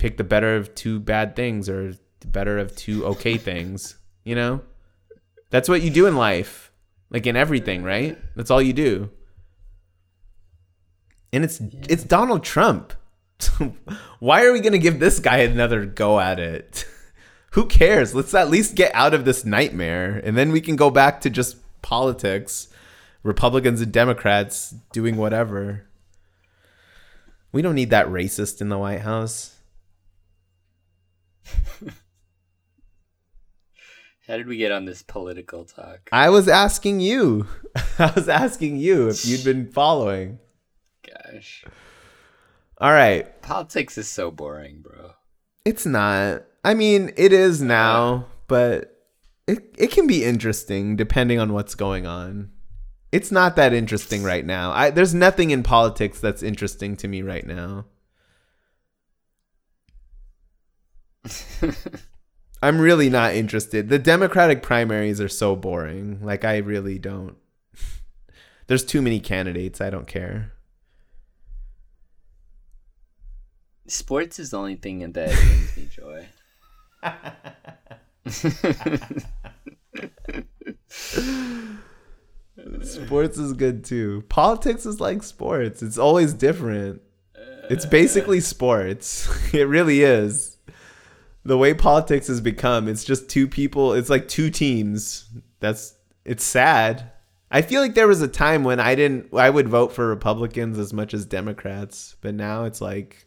[0.00, 4.34] pick the better of two bad things or the better of two okay things, you
[4.34, 4.62] know?
[5.50, 6.72] That's what you do in life.
[7.10, 8.18] Like in everything, right?
[8.36, 9.10] That's all you do.
[11.32, 12.92] And it's it's Donald Trump.
[14.20, 16.84] Why are we going to give this guy another go at it?
[17.52, 18.14] Who cares?
[18.14, 21.30] Let's at least get out of this nightmare and then we can go back to
[21.30, 22.68] just politics.
[23.22, 25.86] Republicans and Democrats doing whatever.
[27.52, 29.59] We don't need that racist in the White House.
[34.26, 36.08] How did we get on this political talk?
[36.12, 37.48] I was asking you.
[37.98, 40.38] I was asking you if you'd been following.
[41.06, 41.64] Gosh,
[42.78, 43.40] All right.
[43.42, 45.12] politics is so boring, bro.
[45.64, 46.44] It's not.
[46.64, 48.94] I mean, it is now, but
[49.48, 52.50] it it can be interesting depending on what's going on.
[53.10, 54.70] It's not that interesting right now.
[54.70, 57.86] I there's nothing in politics that's interesting to me right now.
[62.62, 63.88] I'm really not interested.
[63.88, 66.20] The Democratic primaries are so boring.
[66.22, 67.36] Like I really don't.
[68.66, 69.80] There's too many candidates.
[69.80, 70.52] I don't care.
[73.86, 76.26] Sports is the only thing that brings me joy.
[82.82, 84.22] Sports is good too.
[84.28, 85.82] Politics is like sports.
[85.82, 87.00] It's always different.
[87.70, 89.28] It's basically sports.
[89.54, 90.49] It really is.
[91.44, 95.28] The way politics has become, it's just two people, it's like two teams.
[95.60, 97.12] That's it's sad.
[97.50, 100.78] I feel like there was a time when I didn't I would vote for Republicans
[100.78, 103.26] as much as Democrats, but now it's like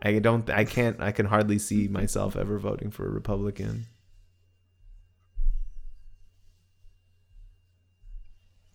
[0.00, 3.86] I don't I can't I can hardly see myself ever voting for a Republican.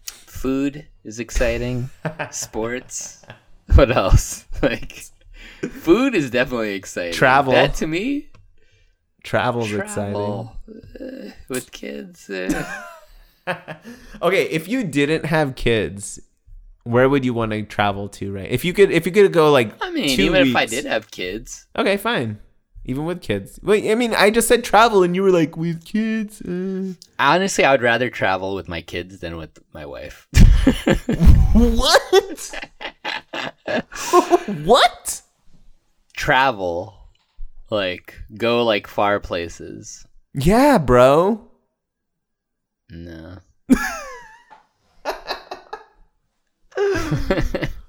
[0.03, 1.89] Food is exciting.
[2.31, 3.25] Sports.
[3.75, 4.45] What else?
[4.61, 5.03] Like,
[5.61, 7.11] food is definitely exciting.
[7.11, 7.51] Travel.
[7.51, 8.29] That to me.
[9.23, 10.13] Travel's exciting.
[10.13, 10.55] Travel
[10.99, 12.29] uh, with kids.
[12.29, 12.83] uh,
[14.21, 16.19] Okay, if you didn't have kids,
[16.83, 18.31] where would you want to travel to?
[18.33, 18.49] Right?
[18.49, 21.11] If you could, if you could go like, I mean, even if I did have
[21.11, 22.39] kids, okay, fine.
[22.85, 23.89] Even with kids, wait.
[23.89, 26.41] I mean, I just said travel, and you were like with kids.
[26.41, 26.93] Uh.
[27.17, 30.27] honestly, I would rather travel with my kids than with my wife.
[31.53, 32.51] What?
[34.65, 35.21] what?
[36.15, 36.95] travel,
[37.73, 40.05] like go like far places.
[40.33, 41.49] Yeah, bro.
[42.89, 43.37] No.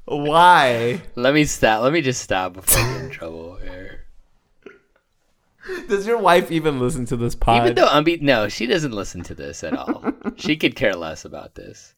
[0.07, 1.01] Why?
[1.15, 1.83] Let me stop.
[1.83, 4.05] Let me just stop before I get in trouble here.
[5.89, 7.63] Does your wife even listen to this pod?
[7.63, 10.13] Even though Umbi, no, she doesn't listen to this at all.
[10.37, 11.95] she could care less about this.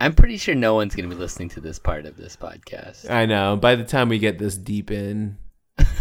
[0.00, 3.10] I'm pretty sure no one's gonna be listening to this part of this podcast.
[3.10, 3.56] I know.
[3.56, 5.38] By the time we get this deep in,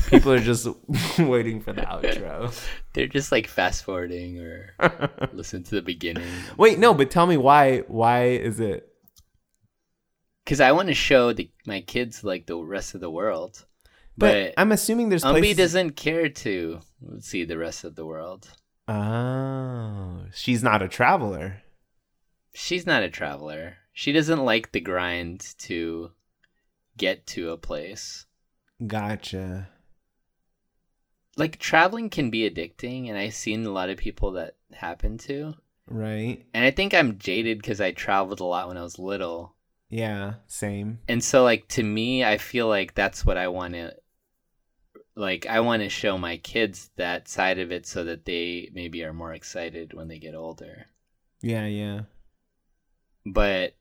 [0.10, 0.68] people are just
[1.20, 2.54] waiting for the outro.
[2.94, 4.76] They're just like fast forwarding or
[5.34, 6.28] listen to the beginning.
[6.58, 7.80] Wait, no, but tell me why?
[7.88, 8.88] Why is it?
[10.44, 13.66] Because I want to show the, my kids like the rest of the world.
[14.18, 15.58] But, But, I'm assuming there's Umbi places.
[15.58, 16.80] doesn't care to
[17.20, 18.48] see the rest of the world.
[18.88, 21.64] Oh, she's not a traveler.
[22.54, 23.78] She's not a traveler.
[23.92, 26.12] She doesn't like the grind to
[26.96, 28.26] get to a place.
[28.86, 29.70] Gotcha.
[31.38, 35.56] Like traveling can be addicting, and I've seen a lot of people that happen to.
[35.88, 36.46] Right.
[36.54, 39.56] And I think I'm jaded because I traveled a lot when I was little.
[39.90, 40.36] Yeah.
[40.48, 41.00] Same.
[41.08, 43.96] And so, like, to me, I feel like that's what I want to,
[45.16, 49.04] like, I want to show my kids that side of it so that they maybe
[49.04, 50.88] are more excited when they get older.
[51.42, 51.68] Yeah.
[51.68, 52.02] Yeah.
[53.26, 53.76] But,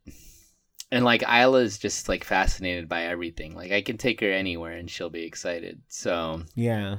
[0.92, 3.54] and like, Isla's just like fascinated by everything.
[3.54, 5.80] Like, I can take her anywhere and she'll be excited.
[5.88, 6.98] So, Yeah.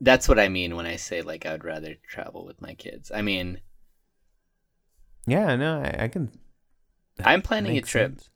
[0.00, 3.10] That's what I mean when I say, like, I would rather travel with my kids.
[3.14, 3.60] I mean,
[5.26, 5.56] Yeah.
[5.56, 6.30] No, I, I can.
[7.24, 8.12] I'm planning a trip.
[8.12, 8.30] sense.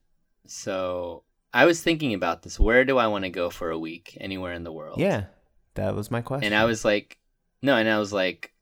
[0.47, 2.59] So, I was thinking about this.
[2.59, 4.17] Where do I want to go for a week?
[4.21, 4.99] Anywhere in the world.
[4.99, 5.25] Yeah.
[5.75, 6.47] That was my question.
[6.53, 7.19] And I was like,
[7.63, 8.53] no, and I was like,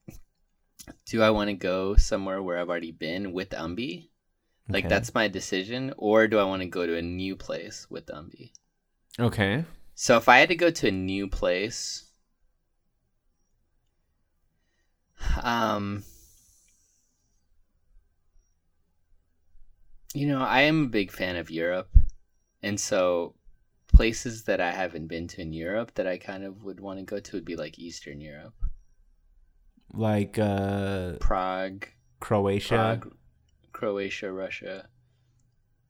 [1.07, 4.09] do I want to go somewhere where I've already been with Umbi?
[4.69, 4.89] Like Okay.
[4.95, 8.53] that's my decision, or do I want to go to a new place with Umbi?
[9.19, 9.65] okay.
[9.95, 12.05] So if I had to go to a new place,
[15.43, 16.05] um,
[20.15, 21.91] you know, I am a big fan of Europe,
[22.63, 23.35] and so
[23.89, 27.05] places that I haven't been to in Europe that I kind of would want to
[27.05, 28.55] go to would be like Eastern Europe,
[29.93, 31.87] Like uh, Prague,
[32.21, 33.03] Croatia.
[33.03, 33.15] Prague,
[33.73, 34.89] Croatia, Russia,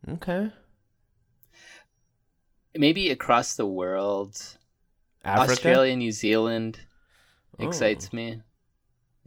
[0.09, 0.53] Okay.
[2.75, 4.57] maybe across the world.
[5.25, 5.45] Africa.
[5.45, 6.81] Australia, New Zealand
[7.59, 7.65] Oh.
[7.65, 8.43] excites me.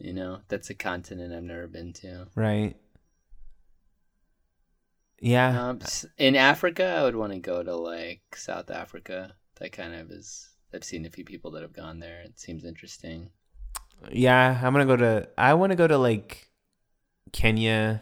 [0.04, 2.28] You know, that's a continent I've never been to.
[2.36, 2.76] Right.
[5.20, 5.70] Yeah.
[5.70, 5.80] Um,
[6.18, 9.36] in Africa, I would want to go to like South Africa.
[9.60, 10.50] That kind of is.
[10.74, 12.22] I've seen a few people that have gone there.
[12.22, 13.30] It seems interesting.
[14.12, 15.30] Yeah, I'm gonna go to.
[15.38, 16.50] I want to go to like
[17.32, 18.02] Kenya.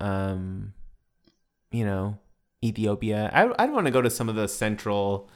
[0.00, 0.74] Um,
[1.70, 2.18] you know,
[2.64, 3.30] Ethiopia.
[3.32, 5.30] I I'd want to go to some of the Central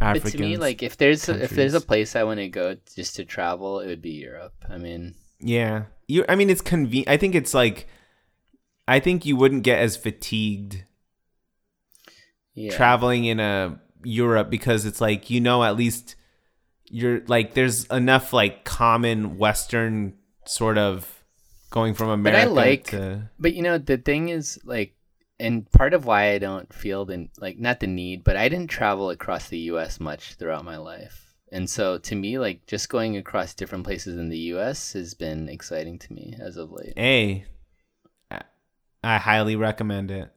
[0.00, 0.30] African.
[0.30, 2.76] but to me, like if there's a, if there's a place I want to go
[2.94, 4.54] just to travel, it would be Europe.
[4.68, 5.84] I mean, Yeah.
[6.08, 7.08] You I mean it's convenient.
[7.08, 7.88] I think it's like
[8.86, 10.84] I think you wouldn't get as fatigued
[12.54, 12.76] Yeah.
[12.76, 16.14] traveling in a Europe because it's like you know at least
[16.88, 20.14] you're like there's enough like common western
[20.46, 21.16] sort of
[21.70, 22.46] going from America.
[22.46, 24.95] But I like, to but you know, the thing is, like,
[25.38, 28.70] and part of why I don't feel the like not the need, but I didn't
[28.70, 30.00] travel across the U.S.
[30.00, 34.28] much throughout my life, and so to me, like, just going across different places in
[34.28, 34.92] the U.S.
[34.94, 36.94] has been exciting to me as of late.
[36.96, 37.44] A
[39.04, 40.32] I- highly recommend it.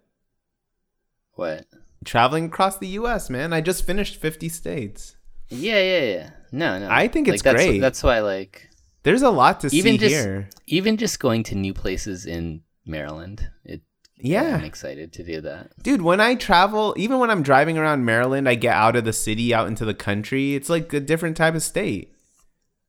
[1.34, 1.66] What?
[2.06, 3.52] Traveling across the US, man.
[3.54, 5.16] I just finished 50 states.
[5.50, 6.30] Yeah, yeah, yeah.
[6.52, 6.88] No, no.
[6.90, 7.80] I think Like, it's that's, great.
[7.80, 8.70] That's why, like,
[9.04, 10.50] There's a lot to even see just here.
[10.68, 13.82] even just going to new places in Maryland, it.
[14.22, 14.58] Yeah.
[14.58, 15.72] I'm excited to do that.
[15.82, 19.14] Dude, when I travel, even when I'm driving around Maryland, I get out of the
[19.14, 20.56] city, out into the country.
[20.56, 22.14] It's like a different type of state.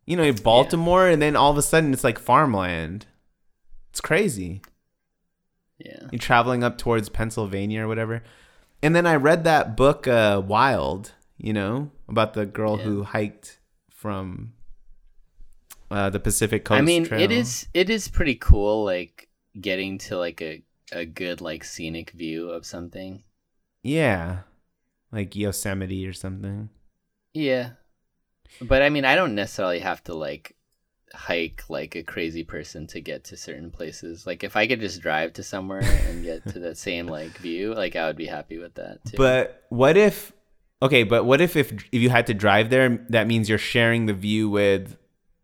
[0.07, 3.07] You know, Baltimore, and then all of a sudden it's like farmland.
[3.91, 4.61] It's crazy.
[5.79, 6.09] Yeah.
[6.11, 8.23] You're traveling up towards Pennsylvania or whatever.
[8.83, 12.85] And then I read that book, uh, Wild, you know, about the girl Yeah.
[12.85, 14.53] who hiked from
[15.91, 16.79] uh, the Pacific Coast.
[16.79, 17.21] I mean, Trail.
[17.21, 19.29] it is it is pretty cool, like
[19.61, 20.63] getting to like a
[20.93, 23.23] a good like scenic view of something.
[23.83, 24.41] Yeah.
[25.13, 26.71] Like Yosemite or something.
[27.33, 27.71] Yeah,
[28.61, 30.57] but I mean, I don't necessarily have to like
[31.13, 34.27] hike like a crazy person to get to certain places.
[34.27, 37.75] Like if I could just drive to somewhere and get to the same like view,
[37.75, 39.17] like I would be happy with that too.
[39.17, 40.33] But what if
[40.83, 44.07] okay, but what if if if you had to drive there, that means you're sharing
[44.07, 44.97] the view with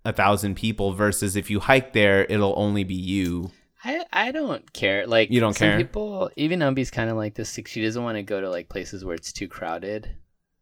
[0.05, 3.51] a thousand people versus if you hike there, it'll only be you.
[3.87, 5.07] I I don't care.
[5.07, 5.79] Like You don't some care?
[5.79, 7.57] People, even Umbi's kind of like this.
[7.57, 10.17] Like, she doesn't want to go to like places where it's too crowded.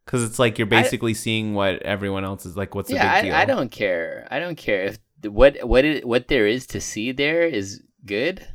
[0.04, 2.74] Because it's like you're basically seeing what everyone else is like.
[2.74, 3.34] What's the yeah, big deal?
[3.34, 4.28] I, I don't care.
[4.30, 8.46] I don't care if what what it, what there is to see there is good.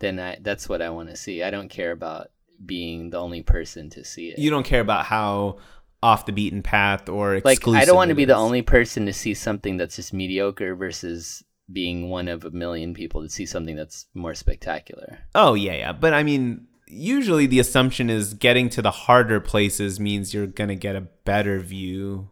[0.00, 1.44] Then I that's what I want to see.
[1.44, 2.28] I don't care about
[2.64, 4.38] being the only person to see it.
[4.40, 5.58] You don't care about how
[6.02, 9.12] off the beaten path or like I don't want to be the only person to
[9.12, 13.76] see something that's just mediocre versus being one of a million people to see something
[13.76, 15.18] that's more spectacular.
[15.34, 15.92] Oh yeah, yeah.
[15.92, 20.76] But I mean, usually the assumption is getting to the harder places means you're gonna
[20.76, 22.30] get a better view.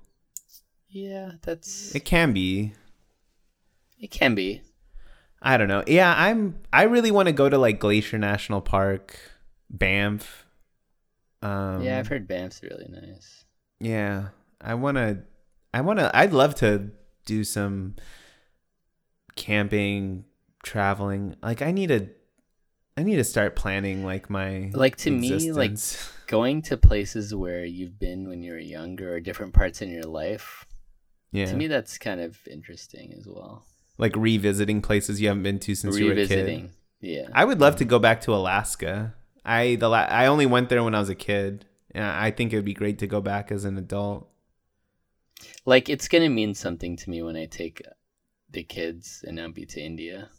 [0.89, 2.73] Yeah, that's It can be.
[3.99, 4.63] it can be.
[5.43, 5.83] I don't know.
[5.87, 6.61] Yeah, I'm.
[6.73, 9.19] I really want to go to like Glacier National Park,
[9.69, 10.47] Banff.
[11.43, 13.45] Um, yeah, I've heard Banff's really nice.
[13.81, 14.29] Yeah,
[14.61, 15.19] I want to.
[15.75, 16.17] I want to.
[16.17, 16.91] I'd love to
[17.27, 17.97] do some
[19.37, 20.25] camping,
[20.63, 21.37] traveling.
[21.43, 22.09] Like I need to.
[22.97, 25.73] I need to start planning like my Like to me, like
[26.29, 30.05] going to places where you've been when you were younger or different parts in your
[30.05, 30.65] life.
[31.33, 33.67] yeah, To me, that's kind of interesting as well.
[33.99, 36.71] like revisiting places you haven't been to since you were a kid.
[37.01, 37.29] yeah.
[37.33, 37.89] I would love to mm.
[37.89, 39.15] go back to Alaska.
[39.45, 41.67] I the la- I only went there when I was a kid.
[41.95, 44.29] And I think it would be great to go back as an adult.
[45.67, 47.83] like it's gonna mean something to me when I take
[48.55, 50.31] the kids and Umbi to India.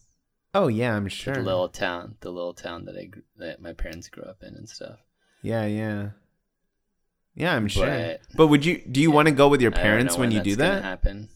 [0.53, 1.33] Oh yeah, I'm sure.
[1.35, 4.67] The little town, the little town that I that my parents grew up in and
[4.67, 4.97] stuff.
[5.43, 6.09] Yeah, yeah.
[7.35, 7.85] Yeah, I'm sure.
[7.85, 10.39] But- But would you do you want to go with your parents know when you
[10.41, 10.83] do that?
[10.83, 11.29] Happen.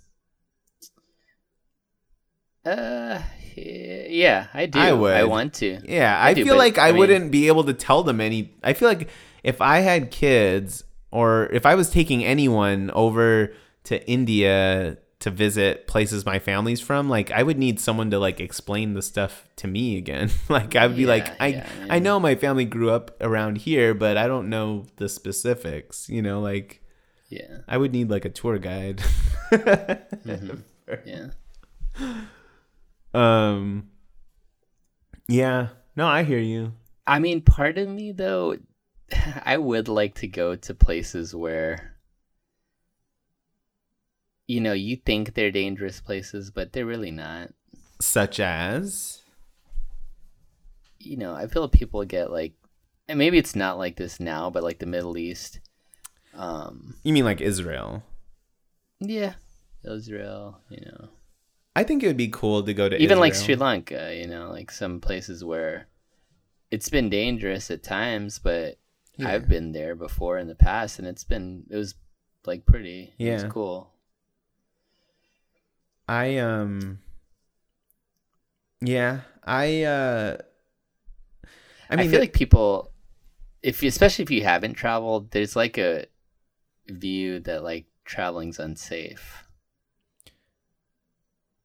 [2.66, 3.22] Uh,
[3.56, 4.80] yeah, I do.
[4.80, 5.14] I would.
[5.14, 5.80] I want to.
[5.86, 8.22] Yeah, I I, do, feel like I, I mean- wouldn't be able to tell them
[8.22, 8.54] any.
[8.64, 9.10] I feel like
[9.44, 13.54] if I had kids or if I was taking anyone over
[13.86, 18.40] to India to visit places my family's from, like I would need someone to like
[18.40, 20.30] explain the stuff to me again.
[20.50, 23.94] like I would be like, I yeah, I know my family grew up around here,
[23.94, 26.08] but I don't know the specifics.
[26.10, 26.82] You know, like
[27.30, 27.60] Yeah.
[27.68, 29.02] I would need like a tour guide.
[29.52, 30.64] Mhm.
[31.06, 31.28] Yeah.
[33.14, 33.90] um.
[35.28, 35.68] Yeah.
[35.96, 36.74] No, I hear you.
[37.06, 38.58] I mean, part of me though,
[39.46, 41.96] I would like to go to places where,
[44.50, 47.52] you know, you think they're dangerous places, but they're really not.
[48.02, 49.22] Such as.
[50.98, 52.54] You know, I feel people get like,
[53.08, 55.60] and maybe it's not like this now, but like the Middle East.
[56.34, 58.02] Um, You mean like Israel?
[59.00, 59.34] yeah,
[59.84, 61.10] Israel, you know,
[61.76, 64.50] I think it would be cool to go to even like Sri Lanka, you know,
[64.50, 65.88] like some places where
[66.72, 68.80] it's been dangerous at times, but
[69.16, 69.30] Yeah.
[69.30, 71.94] I've been there before in the past, and it's been it was
[72.46, 73.44] like pretty, it Yeah.
[73.44, 73.94] was cool.
[76.10, 77.00] I um.
[78.82, 80.38] Yeah, I uh.
[81.92, 82.92] I I, feel the- like people,
[83.64, 86.06] if you, especially if you haven't traveled, there's like a
[86.88, 89.48] view that like traveling's unsafe.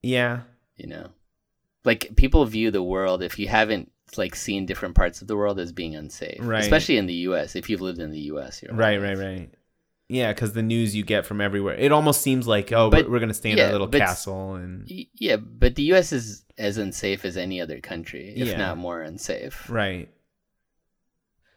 [0.02, 0.40] yeah,
[0.76, 1.08] You know,
[1.84, 5.58] like people view the world if you haven't like seen different parts of the world
[5.58, 6.60] as being unsafe, Right.
[6.62, 7.56] Especially in the U.S.
[7.56, 9.50] If you've lived in the U.S., your whole Right, right, right.
[10.08, 13.12] Yeah, because the news you get from everywhere, it almost seems like, oh, But- we're,
[13.12, 14.84] we're gonna stay in yeah, a little but- castle, and
[15.14, 16.12] Yeah, but the U.S.
[16.12, 18.56] is as unsafe as any other country, if Yeah.
[18.58, 19.68] not more unsafe.
[19.70, 20.10] right.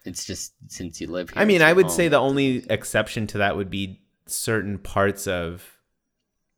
[0.06, 1.42] It's just since you live here.
[1.42, 5.78] I mean, I would say the only exception to that would be certain parts of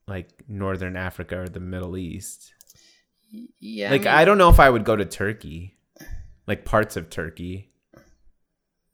[0.08, 2.54] like northern Africa or the Middle East.
[3.32, 5.78] yeah, like mean, I don't know if I would go to Turkey,
[6.46, 7.72] like parts of Turkey.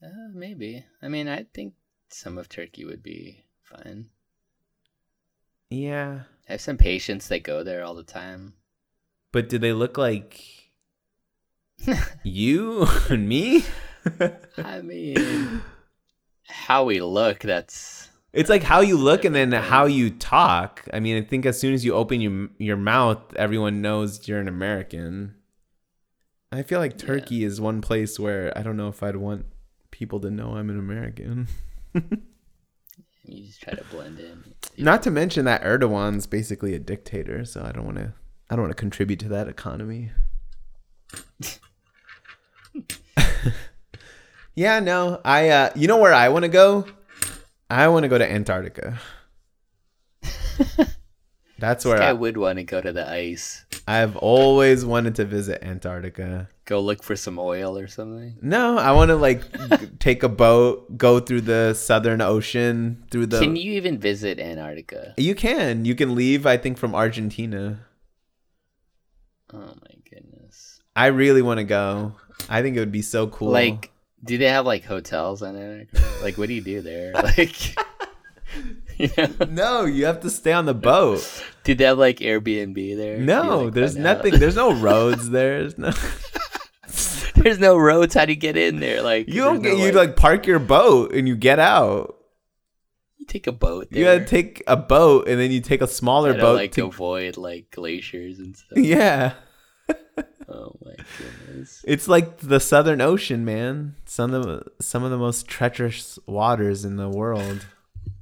[0.01, 0.85] Uh, maybe.
[1.01, 1.73] I mean, I think
[2.16, 4.07] some of Turkey would be fine.
[5.70, 8.53] Yeah, I have some patients that go there all the time.
[9.34, 10.41] but do they look like
[12.24, 13.66] you and me?
[14.57, 15.61] I mean,
[16.47, 18.09] how we look, that's.
[18.32, 20.88] It's like how you look and then how you talk.
[20.93, 24.39] I mean, I think as soon as you open your your mouth, everyone knows you're
[24.39, 25.36] an American.
[26.51, 29.45] I feel like Turkey is one place where I don't know if I'd want
[29.91, 31.47] people to know I'm an American.
[33.27, 34.43] You just try to blend in.
[34.77, 38.13] Not to mention that Erdogan's basically a dictator, so I don't want to
[38.49, 40.11] I don't want to contribute to that economy.
[44.55, 45.21] yeah, no.
[45.25, 46.85] I uh you know where I want to go?
[47.69, 48.99] I want to go to Antarctica.
[51.57, 55.25] That's where I I, would want to go to the ice, I've always wanted to
[55.25, 56.49] visit Antarctica.
[56.66, 58.38] Go look for some oil or something.
[58.41, 59.43] No, I want to like
[59.99, 65.13] take a boat, go through the Southern Ocean, through the Can you even visit Antarctica?
[65.18, 65.86] You can.
[65.86, 67.86] You can leave I think from Argentina.
[69.53, 70.82] Oh my goodness!
[70.95, 72.13] I really want to go.
[72.49, 73.51] I think it would be so cool.
[73.51, 73.91] Like,
[74.24, 76.03] do they have like hotels in Antarctica?
[76.24, 77.13] Like, what do you do there?
[77.38, 77.76] Like,
[78.97, 81.22] you know, no, you have to stay on the boat.
[81.63, 83.18] did they have like Airbnb there?
[83.18, 84.18] You, No, like, there's find out?
[84.18, 84.39] nothing.
[84.39, 85.59] There's no roads there.
[85.59, 85.91] There's no.
[87.45, 88.13] There's no roads.
[88.15, 89.01] How do you get in there?
[89.03, 89.77] Like, You don't get.
[89.77, 92.17] no, You like park your boat and you get out.
[93.17, 93.87] you take a boat.
[93.91, 93.99] There.
[93.99, 96.85] You gotta take a boat and then you take a smaller Gotta, boat like to.
[96.85, 98.77] avoid like glaciers and stuff.
[98.79, 99.33] Yeah,
[100.49, 100.93] Oh my
[101.47, 101.83] goodness.
[101.87, 103.95] it's like the Southern Ocean, man.
[104.05, 107.65] Some of the some of the most treacherous waters in the world.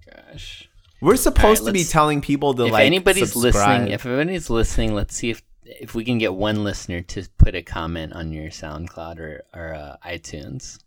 [0.05, 0.69] Gosh.
[1.01, 2.85] We're supposed right, to be telling people to if like.
[2.85, 3.53] anybody's subscribe.
[3.81, 5.41] listening, if anybody's listening, let's see if
[5.79, 9.73] if we can get one listener to put a comment on your SoundCloud or or
[9.73, 10.79] uh, iTunes.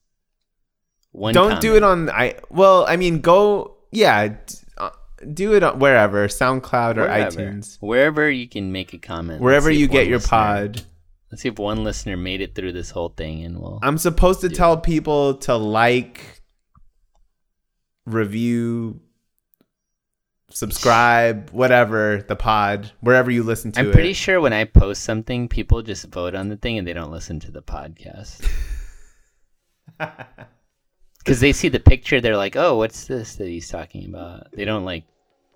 [1.13, 1.33] One.
[1.33, 4.37] don't do it on i well i mean go yeah d-
[4.77, 4.91] uh,
[5.33, 7.41] do it on wherever soundcloud or Wherever.
[7.41, 9.41] itunes Wherever you can make a comment.
[9.41, 10.83] Wherever you get your listener- pod
[11.33, 13.79] Let's see if one listener made it through this whole thing, and we'll.
[13.83, 16.43] i'm supposed to tell people to like
[18.05, 19.01] review
[20.57, 25.03] subscribe whatever the pod wherever you listen to I'm it pretty sure when I post
[25.03, 28.49] something, people just vote on the thing and they don't listen to the podcast.
[31.19, 34.65] Because they see the picture, they're like, "Oh, what's this that he's talking about?" They
[34.65, 35.03] don't like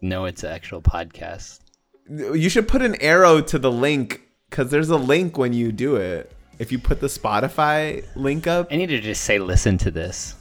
[0.01, 1.61] know it's an actual podcast.
[2.09, 5.94] you should put an arrow to the link because there's a link when you do
[5.94, 9.90] it if you put the spotify link up I need to just say, "Listen to
[9.92, 10.34] this."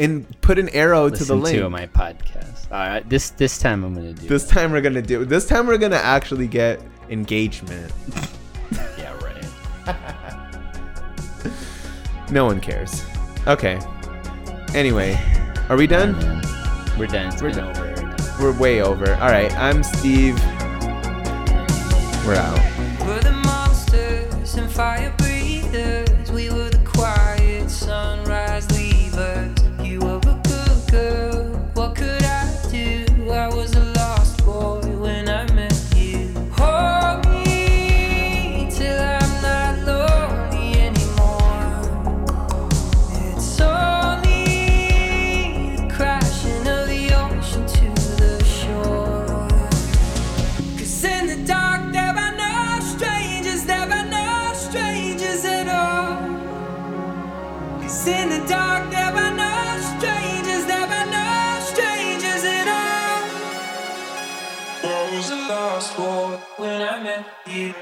[0.00, 2.70] And put an arrow to the Listen link to my podcast.
[2.70, 4.28] All right, this this time I'm gonna do.
[4.28, 4.48] This it.
[4.54, 5.24] time we're gonna do.
[5.24, 7.92] This time we're gonna actually get engagement.
[8.98, 9.96] yeah, right.
[12.30, 13.02] No one cares.
[13.46, 13.80] Okay.
[14.74, 15.18] Anyway,
[15.70, 16.14] are we done?
[16.98, 17.32] We're done.
[17.32, 17.74] It's We're done.
[17.74, 18.16] over.
[18.38, 19.14] We're way over.
[19.14, 19.50] All right.
[19.56, 20.38] I'm Steve.
[22.26, 22.60] We're out.
[23.00, 23.22] We're
[66.98, 67.74] when I met you.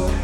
[0.00, 0.17] I